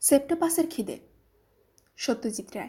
সেপ্টোপাসের 0.00 0.64
খিদে। 0.70 0.98
সত্যজিৎ 1.96 2.46
রায়। 2.54 2.68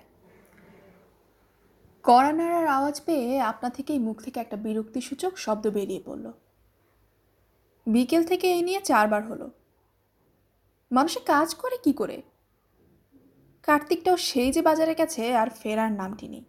কড়া 2.03 2.31
নাড়ার 2.31 2.67
আওয়াজ 2.67 3.01
পেয়ে 3.05 3.41
আপনা 3.41 3.69
থেকেই 3.69 3.99
মুখ 3.99 4.21
থেকে 4.21 4.39
একটা 4.39 4.57
বিরক্তিসূচক 4.57 5.37
শব্দ 5.37 5.67
বেরিয়ে 5.67 6.03
পড়ল। 6.05 6.31
বিকেল 7.87 8.23
থেকে 8.23 8.51
এই 8.51 8.61
নিয়ে 8.61 8.81
চারবার 8.81 9.27
হলো। 9.27 9.51
মানুষে 10.91 11.19
কাজ 11.19 11.55
করে 11.55 11.77
কি 11.77 11.93
করে? 11.93 12.21
কার্তিকটাও 13.63 14.17
সেই 14.17 14.51
যে 14.51 14.61
বাজারে 14.61 14.95
গেছে 14.95 15.35
আর 15.35 15.47
ফেরার 15.49 15.91
নামটি 15.91 16.27
নেই। 16.27 16.45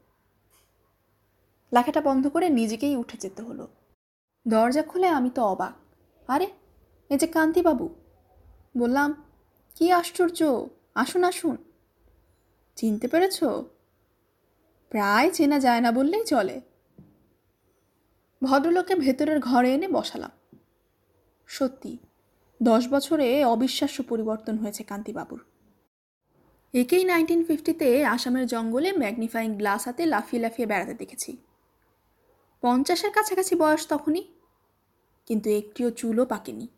লেখাটা 1.72 2.00
বন্ধ 2.00 2.28
করে 2.28 2.48
নিজেকেই 2.48 2.96
উঠে 2.96 3.16
যেতে 3.18 3.42
হলো। 3.42 3.68
দরজা 4.48 4.82
খুলে 4.82 5.06
আমি 5.06 5.30
তো 5.30 5.42
অবাক। 5.42 5.74
আরে 6.28 6.46
এ 7.10 7.18
যে 7.18 7.26
কান্তিবাবু। 7.26 7.94
বললাম 8.78 9.24
কি 9.76 9.92
আশ্চর্য! 9.92 10.66
আসুন 10.94 11.24
আসুন। 11.24 11.56
চিনতে 12.76 13.08
পেরেছ? 13.08 13.44
প্রায় 14.90 15.30
চেনা 15.30 15.58
যায় 15.60 15.80
না 15.80 15.92
বললেই 15.92 16.24
চলে। 16.24 16.60
ভদ্রলোকে 18.42 18.94
ভেতরের 18.94 19.40
ঘরে 19.40 19.74
এনে 19.74 19.88
বসালাম। 19.88 20.30
সত্যি, 21.46 21.98
দশ 22.62 22.88
বছরে 22.88 23.44
অবিশ্বাস্য 23.44 24.02
পরিবর্তন 24.02 24.58
হয়েছে 24.58 24.82
কান্তিবাবুর। 24.82 25.44
একেই 26.74 27.04
নাইনটিন 27.04 27.44
ফিফটিতে 27.44 28.04
আসামের 28.04 28.46
জঙ্গলে 28.46 28.92
ম্যাগনিফাইং 28.92 29.56
গ্লাস 29.56 29.86
হাতে 29.86 30.06
লাফিয়ে 30.06 30.42
লাফিয়ে 30.42 30.66
বেড়াতে 30.66 30.94
দেখেছি। 30.94 31.36
পঞ্চাশের 32.60 33.12
কাছাকাছি 33.12 33.54
বয়স 33.54 33.86
তখনই, 33.86 34.24
কিন্তু 35.26 35.50
একটিও 35.50 35.90
চুলও 35.90 36.26
পাকেনি। 36.26 36.68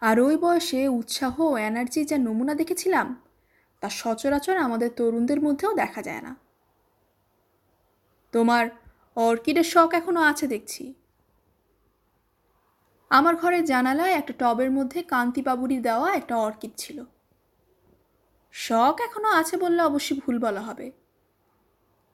আর 0.00 0.20
ওই 0.20 0.36
বয়সে 0.36 0.88
উৎসাহ 0.88 1.40
ও 1.40 1.56
এনার্জি 1.56 2.04
যা 2.04 2.18
নমুনা 2.18 2.54
দেখেছিলাম, 2.54 3.22
তা 3.80 3.88
সচরাচর 3.88 4.56
আমাদের 4.56 4.90
তরুণদের 4.96 5.40
মধ্যেও 5.40 5.74
দেখা 5.74 6.02
যায় 6.02 6.22
না। 6.22 6.36
তোমার 8.32 8.68
অর্কিডের 9.16 9.64
শখ 9.64 9.94
এখনও 9.94 10.20
আছে 10.20 10.46
দেখছি। 10.46 10.94
আমার 13.10 13.36
ঘরের 13.36 13.64
জানালায় 13.64 14.12
একটা 14.12 14.32
টবের 14.38 14.70
মধ্যে 14.70 15.02
কান্তিবাবুরি 15.02 15.78
দেওয়া 15.78 16.14
একটা 16.14 16.36
অর্কিড 16.36 16.70
ছিল। 16.76 17.04
শখ 18.52 19.00
এখনও 19.00 19.30
আছে 19.30 19.56
বললে 19.56 19.82
অবশ্যই 19.82 20.20
ভুল 20.20 20.38
বলা 20.38 20.60
হবে। 20.60 20.92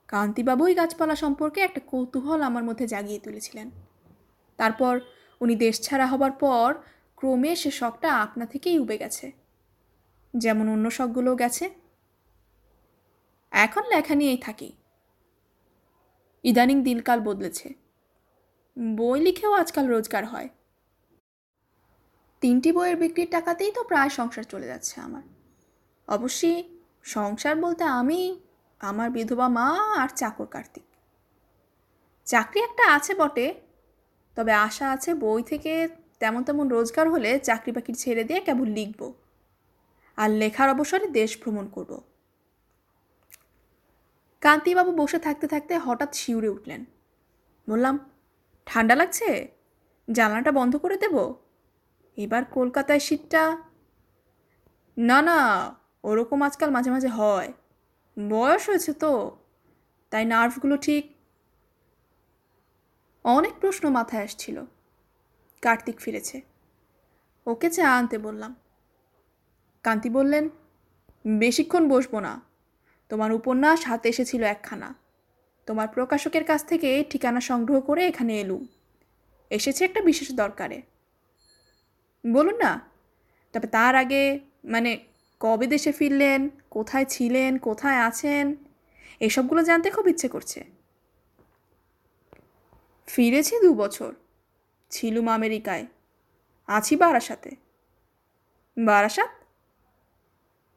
কান্তিবাবুই 0.09 0.75
গাছপালা 0.75 1.17
সম্পর্কে 1.17 1.61
একটা 1.61 1.81
কৌতূহল 1.87 2.43
আমার 2.43 2.65
মধ্যে 2.65 2.87
জাগিয়ে 2.87 3.19
তুলেছিলেন। 3.19 3.71
তারপর 4.57 5.01
উনি 5.41 5.57
দেশ 5.57 5.81
ছাড়া 5.81 6.07
হবার 6.07 6.33
পর 6.33 6.75
ক্রমে 7.23 7.56
সে 7.56 7.70
শখটা 7.70 8.17
আপনা 8.17 8.47
থেকেই 8.47 8.78
উবে 8.78 8.98
গেছে। 8.98 9.33
যেমন 10.37 10.69
অন্য 10.69 10.91
শখগুলোও 10.91 11.37
গেছে। 11.37 11.70
এখন 13.51 13.83
লেখা 13.87 14.14
নিয়েই 14.14 14.37
থাকি। 14.37 14.73
ইদানিং 16.42 16.83
দিনকাল 16.83 17.20
বদলেছে। 17.20 17.75
বই 18.97 19.20
লিখেও 19.20 19.53
আজকাল 19.53 19.89
রোজগার 19.89 20.27
হয়। 20.27 20.48
তিনটি 22.41 22.73
বইয়ের 22.73 22.97
বিক্রির 22.97 23.29
টাকাতেই 23.31 23.73
তো 23.73 23.84
প্রায় 23.84 24.09
সংসার 24.09 24.42
চলে 24.42 24.67
যাচ্ছে 24.67 25.01
আমার। 25.01 25.23
অবশ্যই 26.09 26.79
সংসার 27.03 27.57
বলতে 27.57 27.84
আমি, 27.84 28.41
আমার 28.81 29.11
বিধবা 29.11 29.48
মা 29.48 29.95
আর 29.98 30.09
চাকর 30.09 30.47
কার্তিক। 30.47 30.84
চাকরি 32.25 32.62
একটা 32.62 32.95
আছে 32.95 33.14
বটে, 33.14 33.55
তবে 34.34 34.53
আশা 34.53 34.91
আছে 34.91 35.14
বই 35.14 35.42
থেকে 35.42 36.02
তেমন 36.23 36.42
তেমন 36.45 36.67
রোজগার 36.69 37.06
হলে 37.11 37.31
চাকরি 37.48 37.70
বাকরি 37.73 37.95
ছেড়ে 37.95 38.23
দিয়ে 38.28 38.41
কেবল 38.41 38.69
লিখব 38.78 39.01
আর 40.19 40.29
লেখার 40.31 40.69
অবসরে 40.75 41.06
দেশ 41.19 41.31
ভ্রমণ 41.42 41.67
করব। 41.69 41.92
কান্তিবাবু 44.42 44.92
বসে 44.92 45.19
থাকতে 45.19 45.47
থাকতে 45.53 45.73
হঠাৎ 45.79 46.11
শিউরে 46.14 46.48
উঠলেন। 46.48 46.81
বললাম, 47.69 47.95
ঠান্ডা 48.67 48.95
লাগছে? 48.95 49.29
জানলাটা 50.08 50.51
বন্ধ 50.52 50.73
করে 50.77 50.97
দেব? 50.97 51.17
এবার 52.17 52.42
কলকাতায় 52.57 53.02
শীতটা 53.07 53.42
না 54.97 55.18
না, 55.23 55.39
ওরকম 56.05 56.39
আজকাল 56.42 56.70
মাঝে 56.70 56.91
মাঝে 56.91 57.11
হয়। 57.18 57.51
বয়স 58.17 58.63
হয়েছে 58.68 58.92
তো, 59.02 59.13
তাই 60.13 60.24
নার্ভগুলো 60.24 60.77
ঠিক 60.77 61.05
অনেক 63.24 63.55
প্রশ্ন 63.61 63.85
মাথায় 63.89 64.23
আসছিল। 64.23 64.57
কার্তিক 65.62 66.00
ফিরেছে। 66.00 66.40
ওকে 67.46 67.70
চা 67.70 67.98
আনতে 67.98 68.18
বললাম। 68.18 68.55
কান্তি 69.83 70.11
বললেন, 70.11 70.48
বেশিক্ষণ 71.27 71.89
বসবো 71.89 72.20
না। 72.20 72.40
তোমার 73.08 73.33
উপন্যাস 73.33 73.86
হাতে 73.86 74.08
এসেছিল 74.08 74.42
একখানা। 74.42 74.95
তোমার 75.67 75.89
প্রকাশকের 75.89 76.45
কাছ 76.45 76.64
থেকে 76.64 77.05
ঠিকানা 77.11 77.40
সংগ্রহ 77.40 77.80
করে 77.80 78.06
এখানে 78.06 78.40
এলুম। 78.40 78.67
এসেছে 79.50 79.84
একটা 79.84 80.00
বিশেষ 80.00 80.33
দরকারে। 80.33 80.83
বলুন 82.33 82.56
না, 82.56 82.80
তবে 83.52 83.67
তার 83.67 83.94
আগে 83.94 84.40
মানে 84.64 84.98
কবে 85.40 85.67
দেশে 85.67 85.92
ফিরলেন, 85.92 86.48
কোথায় 86.70 87.05
ছিলেন, 87.05 87.58
কোথায় 87.58 87.96
আছেন, 87.96 88.56
এসবগুলো 89.20 89.64
জানতে 89.64 89.90
খুব 89.90 90.08
ইচ্ছে 90.08 90.29
করছে। 90.29 90.64
ফিরেছি 93.06 93.61
দু 93.61 93.74
বছর। 93.74 94.12
ছিলুম 94.92 95.29
আমেরিকায়। 95.29 95.86
আছি 96.67 96.97
বারাসাতে। 96.97 97.51
বারাসাত? 98.77 99.30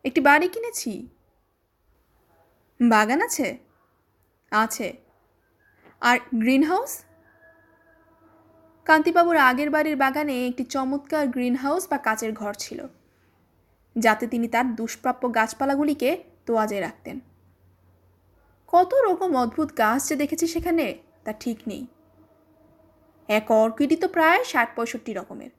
একটি 0.06 0.22
বাড়ি 0.22 0.48
কিনেছি। 0.48 1.08
বাগান 2.82 3.22
আছে? 3.22 3.58
আছে। 4.52 4.98
আর 6.02 6.18
গ্রিন 6.36 6.64
হাউস 6.64 7.04
কান্তিবাবুর 8.86 9.38
আগের 9.38 9.70
বাড়ির 9.70 9.96
বাগানে 9.96 10.48
একটি 10.48 10.64
চমৎকার 10.64 11.28
গ্রিন 11.28 11.56
হাউস 11.56 11.88
বা 11.90 11.98
কাচের 11.98 12.34
ঘর 12.34 12.54
ছিল, 12.54 12.88
যাতে 13.98 14.28
তিনি 14.28 14.48
তার 14.48 14.76
দুষ্প্রাপ্য 14.76 15.36
গাছপালাগুলিকে 15.36 16.24
তোয়াজে 16.46 16.80
রাখতেন। 16.80 17.20
কত 18.68 18.92
রকম 18.94 19.36
অদ্ভুত 19.36 19.78
গাছ 19.78 20.10
যে 20.10 20.16
দেখেছি 20.16 20.48
সেখানে, 20.48 20.98
তা 21.24 21.34
ঠিক 21.34 21.58
নেই। 21.68 21.88
এক 23.28 23.52
অর্কিডই 23.52 23.96
তো 23.96 24.08
প্রায় 24.08 24.44
ষাট 24.44 24.70
পঁয়ষট্টি 24.76 25.14
রকমের। 25.14 25.50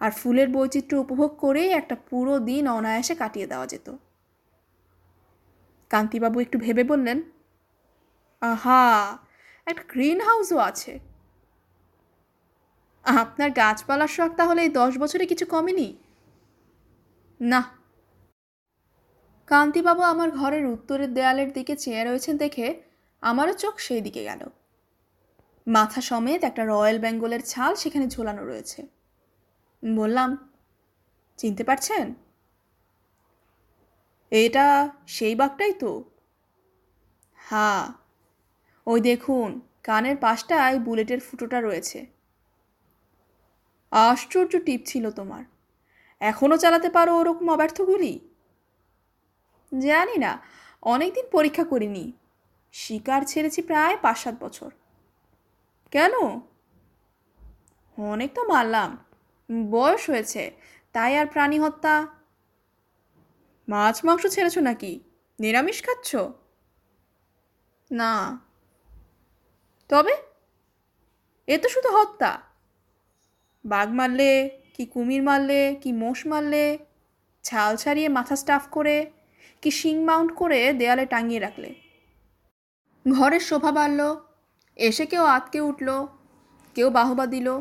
আর 0.00 0.10
ফুলের 0.10 0.48
বৈচিত্র্য 0.48 1.00
উপভোগ 1.00 1.36
করেই 1.36 1.70
একটা 1.70 1.96
পুরো 2.10 2.38
দিন 2.38 2.68
অনায়াসে 2.68 3.14
কাটিয়ে 3.14 3.46
দেওয়া 3.46 3.66
যেত। 3.66 3.96
কান্তিবাবু 5.90 6.40
একটু 6.40 6.58
ভেবে 6.58 6.84
বললেন, 6.84 7.22
আহা, 8.40 9.18
একটা 9.66 9.82
গ্রিন 9.88 10.20
হাউসও 10.20 10.56
আছে। 10.56 10.98
আপনার 13.04 13.50
গাছপালার 13.50 14.08
শখ 14.08 14.30
তাহলে 14.36 14.62
এই 14.62 14.68
দশ 14.68 14.98
বছরে 14.98 15.26
কিছু 15.26 15.46
কমেনি? 15.46 15.96
না। 17.40 17.64
কান্তিবাবু 19.46 20.02
আমার 20.02 20.30
ঘরের 20.30 20.66
উত্তরের 20.66 21.14
দেয়ালের 21.14 21.52
দিকে 21.52 21.76
চেয়ে 21.76 22.04
রয়েছেন 22.04 22.36
দেখে 22.36 22.82
আমারও 23.20 23.52
চোখ 23.52 23.78
সেই 23.78 24.00
দিকে 24.00 24.24
গেল। 24.24 24.61
মাথা 25.66 26.00
সমেত 26.00 26.44
একটা 26.44 26.64
রয়্যাল 26.64 26.98
বেঙ্গলের 26.98 27.42
ছাল 27.42 27.74
সেখানে 27.74 28.08
ঝোলানো 28.08 28.44
রয়েছে। 28.46 28.86
বললাম, 29.96 30.52
চিনতে 31.36 31.64
পারছেন? 31.64 32.14
এটা 34.30 34.88
সেই 35.06 35.34
বাঘটাই 35.34 35.72
তো। 35.72 36.04
হ্যাঁ 37.36 37.92
ওই 38.86 39.00
দেখুন, 39.00 39.60
কানের 39.82 40.16
পাশটায় 40.16 40.78
বুলেটের 40.78 41.20
ফুটোটা 41.20 41.60
রয়েছে। 41.60 42.06
আশ্চর্য 43.90 44.64
টিপ 44.64 44.80
ছিল 44.86 45.10
তোমার। 45.10 45.44
এখনও 46.20 46.56
চালাতে 46.56 46.90
পারো 46.90 47.18
ওরকম 47.18 47.50
অব্যর্থগুলি 47.50 48.30
জানি 49.78 50.18
না, 50.18 50.42
অনেকদিন 50.82 51.24
পরীক্ষা 51.32 51.64
করিনি। 51.64 52.12
শিকার 52.72 53.22
ছেড়েছি 53.26 53.62
প্রায় 53.62 53.96
পাঁচ 54.02 54.18
সাত 54.18 54.34
বছর। 54.40 54.70
কেন? 55.92 56.12
অনেক 57.98 58.34
তো 58.34 58.42
মারলাম। 58.44 59.04
বয়স 59.70 60.10
হয়েছে, 60.10 60.52
তাই 60.92 61.18
আর 61.18 61.26
প্রাণী 61.26 61.58
হত্যা? 61.58 62.06
মাছ 63.68 64.04
মাংস 64.04 64.26
ছেড়েছ 64.26 64.58
নাকি? 64.58 65.00
নিরামিষ 65.40 65.82
খাচ্ছ? 65.82 66.16
না। 67.90 68.40
তবে? 69.88 70.14
এ 71.46 71.58
তো 71.58 71.68
শুধু 71.68 71.88
হত্যা। 71.88 72.40
বাঘ 73.64 73.88
মারলে, 73.88 74.60
কি 74.74 74.86
কুমির 74.86 75.22
মারলে, 75.22 75.76
কি 75.82 75.92
মোষ 75.92 76.26
মারলে? 76.26 76.78
ছাল 77.42 77.76
ছাড়িয়ে 77.76 78.08
মাথা 78.08 78.36
স্টাফ 78.36 78.68
করে, 78.70 79.12
কি 79.62 79.70
শিং 79.70 80.04
মাউন্ট 80.04 80.34
করে 80.34 80.72
দেয়ালে 80.72 81.06
টাঙিয়ে 81.06 81.40
রাখলে? 81.40 81.74
ঘরের 83.10 83.40
শোভা 83.40 83.72
বাড়ল 83.72 84.31
এসে 84.76 85.06
কেউ 85.06 85.24
আতকে 85.24 85.60
উঠল, 85.60 86.06
কেউ 86.74 86.90
বাহবা 86.90 87.26
দিল। 87.26 87.60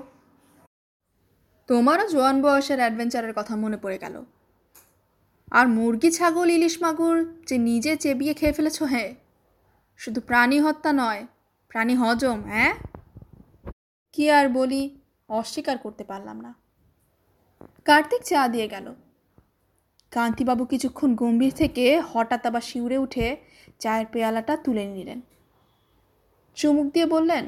তোমারও 1.67 2.07
জোয়ান 2.07 2.41
বয়সের 2.41 2.79
অ্যাডভেঞ্চারের 2.79 3.33
কথা 3.35 3.55
মনে 3.55 3.77
পড়ে 3.77 3.97
গেল। 3.97 4.25
আর 5.51 5.67
মুরগি, 5.67 6.11
ছাগল, 6.11 6.49
ইলিশ, 6.49 6.81
মাগুর 6.81 7.41
যে 7.47 7.57
নিজে 7.57 7.95
চেবিয়ে 7.95 8.33
খেয়ে 8.33 8.53
ফেলেছ 8.53 8.83
হ্যাঁ 8.83 9.13
শুধু 9.97 10.21
প্রাণী 10.21 10.59
হত্যা 10.59 10.93
নয়, 10.93 11.27
প্রাণী 11.69 11.95
হজম 11.95 12.43
হ্যাঁ? 12.43 12.75
কি 14.11 14.31
আর 14.31 14.49
বলি, 14.49 14.99
অস্বীকার 15.29 15.77
করতে 15.77 16.03
পারলাম 16.03 16.41
না। 16.41 16.55
কার্তিক 17.85 18.21
চা 18.21 18.47
দিয়ে 18.47 18.67
গেল। 18.67 18.95
কান্তিবাবু 20.11 20.65
কিছুক্ষণ 20.65 21.15
গম্ভীর 21.15 21.53
থেকে 21.55 22.01
হঠাৎ 22.13 22.45
আবার 22.45 22.61
শিউরে 22.61 22.97
উঠে 22.97 23.37
চায়ের 23.79 24.05
পেয়ালাটা 24.11 24.57
তুলে 24.57 24.85
নিলেন। 24.85 25.21
চুমুক 26.57 26.93
দিয়ে 26.93 27.05
বললেন, 27.05 27.47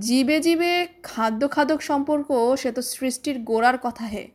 জীবে 0.00 0.40
জীবে 0.40 0.86
খাদ্য 1.02 1.48
খাদক 1.48 1.80
সম্পর্ক, 1.80 2.56
সে 2.56 2.72
তো 2.72 2.82
সৃষ্টির 2.82 3.38
গোড়ার 3.38 3.78
কথা 3.78 4.06
হে। 4.06 4.28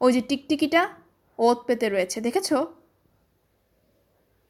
ওই 0.00 0.12
যে 0.12 0.20
টিকটিকিটা 0.20 0.88
ওত 1.38 1.58
পেতে 1.66 1.88
রয়েছে, 1.88 2.20
দেখেছ? 2.20 2.52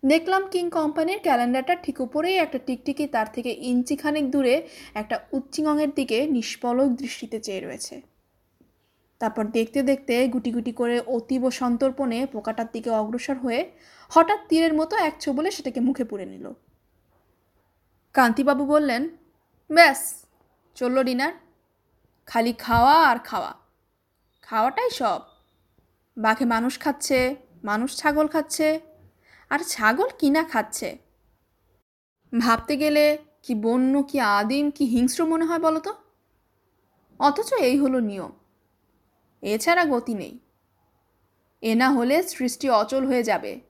দেখলাম 0.02 0.42
কিং 0.50 0.70
কোম্পানির 0.70 1.18
ক্যালেন্ডারটা 1.18 1.74
ঠিক 1.74 2.00
উপরেই 2.00 2.36
একটা 2.36 2.58
টিকটিকি 2.58 3.06
তার 3.06 3.26
থেকে 3.32 3.50
ইঞ্চিখানেক 3.50 4.30
দূরে 4.30 4.62
একটা 4.94 5.20
উচ্চিঙের 5.32 5.90
দিকে 5.94 6.26
নিষ্পলক 6.26 6.88
দৃষ্টিতে 6.88 7.40
চেয়ে 7.40 7.60
রয়েছে। 7.60 8.02
তারপর 9.20 9.44
দেখতে 9.44 9.82
দেখতে 9.82 10.28
গুটি 10.28 10.50
গুটি 10.52 10.72
করে 10.72 11.00
অতীব 11.00 11.50
সন্তর্পণে 11.50 12.26
পোকাটার 12.26 12.66
দিকে 12.72 12.90
অগ্রসর 12.90 13.36
হয়ে 13.38 13.70
হঠাৎ 14.10 14.40
তীরের 14.48 14.74
মতো 14.74 14.96
এক 14.96 15.14
বলে 15.32 15.50
সেটাকে 15.50 15.80
মুখে 15.80 16.04
পুড়ে 16.04 16.26
নিল। 16.26 16.46
কান্তিবাবু 18.18 18.66
বললেন, 18.66 19.08
ব্যাস, 19.70 20.24
চলল 20.74 21.02
ডিনার। 21.02 21.32
খালি 22.26 22.52
খাওয়া 22.52 23.08
আর 23.08 23.18
খাওয়া। 23.18 23.54
খাওয়াটাই 24.42 24.90
সব। 24.90 25.20
বাঘে 26.18 26.44
মানুষ 26.44 26.78
খাচ্ছে, 26.78 27.36
মানুষ 27.64 27.96
ছাগল 27.96 28.26
খাচ্ছে, 28.26 28.80
আর 29.50 29.58
ছাগল 29.58 30.08
কিনা 30.18 30.44
খাচ্ছে? 30.44 30.98
ভাবতে 32.40 32.76
গেলে 32.76 33.18
কি 33.42 33.54
বন্য, 33.54 34.02
কি 34.02 34.20
আদিম, 34.20 34.70
কি 34.70 34.84
হিংস্র 34.84 35.26
মনে 35.26 35.44
হয় 35.44 35.58
বলো 35.58 35.80
তো? 35.80 35.94
অথচ 37.18 37.52
এই 37.52 37.78
হলো 37.78 38.00
নিয়ম। 38.00 38.30
এছাড়া 39.42 39.84
গতি 39.84 40.14
নেই। 40.14 40.38
এ 41.62 41.74
না 41.74 41.90
হলে 41.90 42.22
সৃষ্টি 42.22 42.70
অচল 42.70 43.06
হয়ে 43.06 43.22
যাবে। 43.22 43.67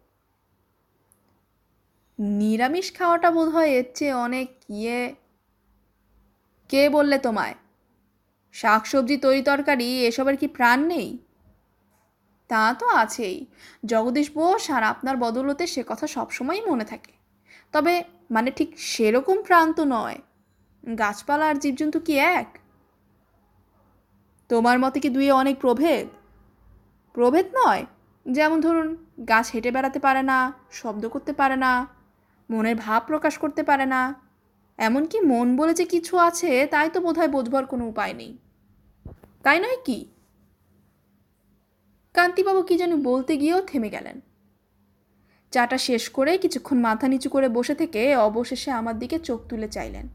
নিরামিষ 2.18 2.96
খাওয়াটা 2.98 3.30
বোধ 3.30 3.48
হয় 3.48 3.68
এর 3.68 3.84
চেয়ে 3.94 4.12
অনেক 4.12 4.48
ইয়ে। 4.68 5.14
কে 6.68 6.88
বললে 6.88 7.18
তোমায়? 7.18 7.54
শাকসবজি, 8.52 9.16
তরি 9.16 9.42
তরকারি, 9.42 10.06
এসবের 10.06 10.36
কি 10.36 10.48
প্রাণ 10.48 10.86
নেই? 10.86 11.18
তা 12.48 12.74
তো 12.78 12.86
আছেই। 12.86 13.46
জগদীশ 13.84 14.30
বোস 14.30 14.70
আর 14.70 14.82
আপনার 14.82 15.16
বদলতে 15.16 15.66
সে 15.66 15.84
কথা 15.86 16.06
সবসময়ই 16.06 16.60
মনে 16.60 16.84
থাকে। 16.84 17.12
তবে 17.72 18.04
মানে 18.30 18.50
ঠিক 18.50 18.78
সেরকম 18.78 19.42
প্রাণ 19.42 19.72
তো 19.72 19.84
নয়। 19.84 20.18
গাছপালা 20.98 21.46
আর 21.46 21.54
জীবজন্তু 21.54 22.00
কি 22.00 22.18
এক? 22.18 22.58
তোমার 24.48 24.78
মতে 24.78 25.00
কি 25.00 25.08
দুয়ে 25.08 25.32
অনেক 25.32 25.60
প্রভেদ? 25.60 26.08
প্রভেদ 27.12 27.46
নয়। 27.66 27.86
যেমন 28.28 28.60
ধরুন, 28.60 29.06
গাছ 29.28 29.50
হেঁটে 29.52 29.70
বেড়াতে 29.70 29.98
পারে 29.98 30.22
না, 30.22 30.52
শব্দ 30.70 31.08
করতে 31.08 31.32
পারে 31.32 31.56
না 31.56 31.97
মনের 32.50 32.76
ভাব 32.76 33.02
প্রকাশ 33.06 33.38
করতে 33.38 33.62
পারে 33.62 33.86
না। 33.86 34.14
এমনকি 34.78 35.20
মন 35.20 35.56
বলে 35.56 35.74
যে 35.74 35.84
কিছু 35.84 36.18
আছে, 36.18 36.66
তাই 36.66 36.90
তো 36.90 37.00
বোধহয় 37.00 37.28
বোঝবার 37.28 37.66
কোনো 37.66 37.88
উপায় 37.88 38.14
নেই। 38.14 38.38
তাই 39.42 39.60
নয় 39.60 39.76
কি? 39.84 40.08
কান্তিবাবু 42.14 42.62
কি 42.62 42.76
যেন 42.76 43.02
বলতে 43.02 43.36
গিয়েও 43.36 43.60
থেমে 43.60 43.90
গেলেন। 43.90 44.20
চাটা 45.52 45.78
শেষ 45.78 46.08
করে 46.08 46.38
কিছুক্ষণ 46.38 46.78
মাথা 46.78 47.08
নিচু 47.08 47.28
করে 47.30 47.48
বসে 47.48 47.74
থেকে 47.74 48.16
অবশেষে 48.16 48.70
আমার 48.70 48.98
দিকে 48.98 49.18
চোখ 49.18 49.40
তুলে 49.48 49.68
চাইলেন। 49.68 50.08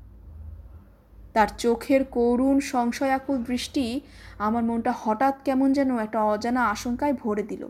তার 1.33 1.47
চোখের 1.57 2.03
করুণ 2.03 2.59
সংশয়াকুল 2.59 3.37
দৃষ্টি 3.43 4.01
আমার 4.37 4.63
মনটা 4.63 4.93
হঠাৎ 4.97 5.35
কেমন 5.43 5.73
যেন 5.73 5.97
একটা 5.97 6.23
অজানা 6.23 6.65
আশঙ্কায় 6.65 7.13
ভরে 7.13 7.43
দিল। 7.43 7.67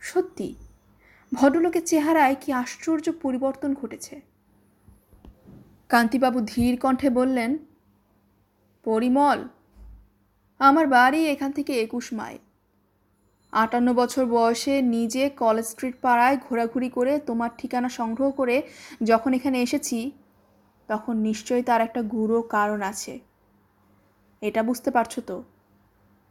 সত্যি 0.00 0.54
ভদ্রলোকের 1.32 1.84
চেহারায় 1.86 2.36
কি 2.40 2.52
আশ্চর্য 2.52 3.12
পরিবর্তন 3.22 3.74
ঘটেছে? 3.74 4.20
কান্তিবাবু 5.88 6.40
ধীর 6.40 6.80
কণ্ঠে 6.80 7.10
বললেন, 7.10 7.58
পরিমল, 8.84 9.48
আমার 10.58 10.86
বাড়ি 10.86 11.26
এখান 11.26 11.52
থেকে 11.52 11.80
একুশ 11.80 12.12
মাইল। 12.12 12.38
আটান্ন 13.52 13.92
বছর 13.92 14.26
বয়সে 14.26 14.82
নিজে 14.82 15.28
কলেজ 15.28 15.66
স্ট্রিট 15.66 15.94
পাড়ায় 16.02 16.36
ঘোরাঘুরি 16.48 16.88
করে 16.88 17.18
তোমার 17.18 17.50
ঠিকানা 17.58 17.88
সংগ্রহ 17.88 18.30
করে 18.30 18.62
যখন 19.02 19.32
এখানে 19.32 19.62
এসেছি, 19.62 20.10
তখন 20.88 21.16
নিশ্চয়ই 21.16 21.62
তার 21.62 21.80
একটা 21.80 22.02
গুঁড়ো 22.02 22.42
কারণ 22.42 22.82
আছে। 22.82 23.18
এটা 24.42 24.62
বুঝতে 24.62 24.90
পারছ 24.90 25.18
তো? 25.18 25.42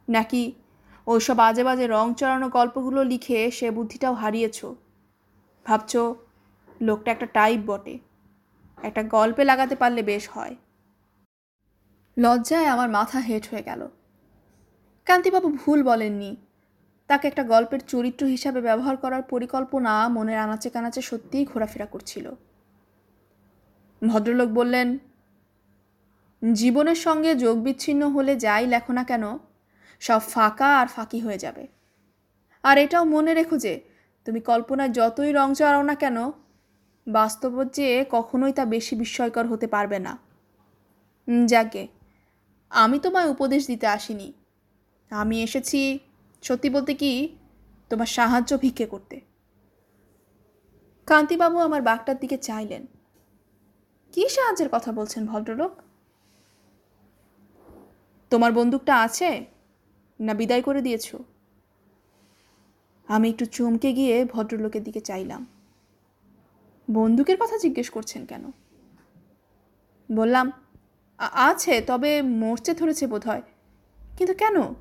নাকি 0.08 0.52
ওইসব 1.06 1.34
বাজে 1.34 1.64
বাজে 1.64 1.86
রং 1.86 2.14
চড়ানো 2.14 2.48
গল্পগুলো 2.48 3.04
লিখে 3.04 3.50
সে 3.50 3.70
বুদ্ধিটাও 3.70 4.14
হারিয়েছ? 4.14 4.64
ভাবছ 5.64 5.96
লোকটা 6.80 7.10
একটা 7.10 7.26
টাইপ 7.26 7.60
বটে। 7.66 7.98
একটা 8.82 9.02
গল্পে 9.02 9.44
লাগাতে 9.44 9.76
পারলে 9.76 10.02
বেশ 10.02 10.28
হয়। 10.28 10.56
লজ্জায় 12.18 12.66
আমার 12.66 12.90
মাথা 12.90 13.18
হেট 13.18 13.48
হয়ে 13.50 13.62
গেল। 13.62 13.88
কান্তিবাবু 15.04 15.48
ভুল 15.48 15.82
বলেননি। 15.82 16.36
তাকে 17.06 17.28
একটা 17.28 17.44
গল্পের 17.44 17.80
চরিত্র 17.80 18.26
হিসাবে 18.26 18.60
ব্যবহার 18.60 18.96
করার 18.96 19.22
পরিকল্পনা 19.22 20.08
মনের 20.08 20.38
আনাচে 20.38 20.70
কানাচে 20.70 21.02
সত্যিই 21.02 21.44
ঘোরাফেরা 21.44 21.86
করছিল। 21.86 22.30
ভদ্রলোক 24.08 24.48
বললেন, 24.48 24.98
জীবনের 26.52 26.94
সঙ্গে 26.94 27.34
যোগ 27.34 27.58
বিচ্ছিন্ন 27.58 28.08
হলে 28.08 28.36
যাই 28.36 28.66
লেখো 28.66 28.92
না 28.92 29.04
কেন, 29.04 29.38
সব 30.00 30.20
ফাঁকা 30.28 30.78
আর 30.78 30.86
ফাঁকি 30.86 31.20
হয়ে 31.20 31.38
যাবে। 31.38 31.66
আর 32.62 32.78
এটাও 32.78 33.04
মনে 33.04 33.34
রেখো 33.34 33.58
যে 33.58 33.91
তুমি 34.24 34.40
কল্পনায় 34.40 34.88
যতই 34.88 35.32
রং 35.32 35.54
চড়াও 35.54 35.82
না 35.82 35.94
কেন 35.94 36.30
বাস্তব 37.06 37.64
যে 37.64 38.04
কখনোই 38.10 38.52
তা 38.52 38.64
বেশি 38.64 38.96
বিস্ময়কর 38.96 39.46
হতে 39.46 39.66
পারবে 39.66 39.98
না। 39.98 40.18
যাকে, 41.46 41.88
আমি 42.70 42.98
তোমায় 42.98 43.28
উপদেশ 43.28 43.66
দিতে 43.66 43.86
আসিনি। 43.86 44.32
আমি 45.10 45.42
এসেছি 45.42 45.98
সত্যি 46.42 46.70
বলতে 46.70 46.94
কি, 46.94 47.36
তোমার 47.90 48.06
সাহায্য 48.06 48.58
ভিক্ষে 48.58 48.86
করতে। 48.86 49.20
কান্তিবাবু 51.06 51.58
আমার 51.58 51.82
বাঘটার 51.82 52.18
দিকে 52.18 52.38
চাইলেন। 52.38 52.86
কি 54.12 54.28
সাহায্যের 54.28 54.68
কথা 54.72 54.92
বলছেন 54.92 55.26
ভদ্রলোক? 55.26 55.72
তোমার 58.30 58.52
বন্দুকটা 58.52 59.00
আছে 59.00 59.44
না 60.20 60.34
বিদায় 60.34 60.62
করে 60.62 60.80
দিয়েছ? 60.82 61.16
আমি 63.08 63.28
একটু 63.28 63.44
চমকে 63.44 63.92
গিয়ে 63.92 64.24
ভদ্রলোকের 64.24 64.84
দিকে 64.84 65.00
চাইলাম। 65.00 65.46
বন্দুকের 66.90 67.36
কথা 67.40 67.58
জিজ্ঞেস 67.58 67.90
করছেন 67.90 68.26
কেন? 68.26 68.44
বললাম 70.12 70.52
আছে, 71.18 71.80
তবে 71.80 72.22
মরচে 72.22 72.74
ধরেছে 72.74 73.06
বোধ 73.06 73.26
হয় 73.26 73.42
কিন্তু 74.16 74.34
কেন? 74.34 74.74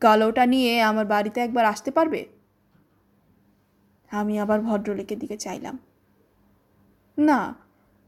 কালোটা 0.00 0.46
নিয়ে 0.46 0.82
আমার 0.82 1.06
বাড়িতে 1.06 1.40
একবার 1.40 1.64
আসতে 1.64 1.90
পারবে? 1.90 2.26
আমি 4.10 4.38
আবার 4.38 4.60
ভদ্রলোকের 4.60 5.18
দিকে 5.18 5.36
চাইলাম। 5.36 5.78
না, 7.18 7.54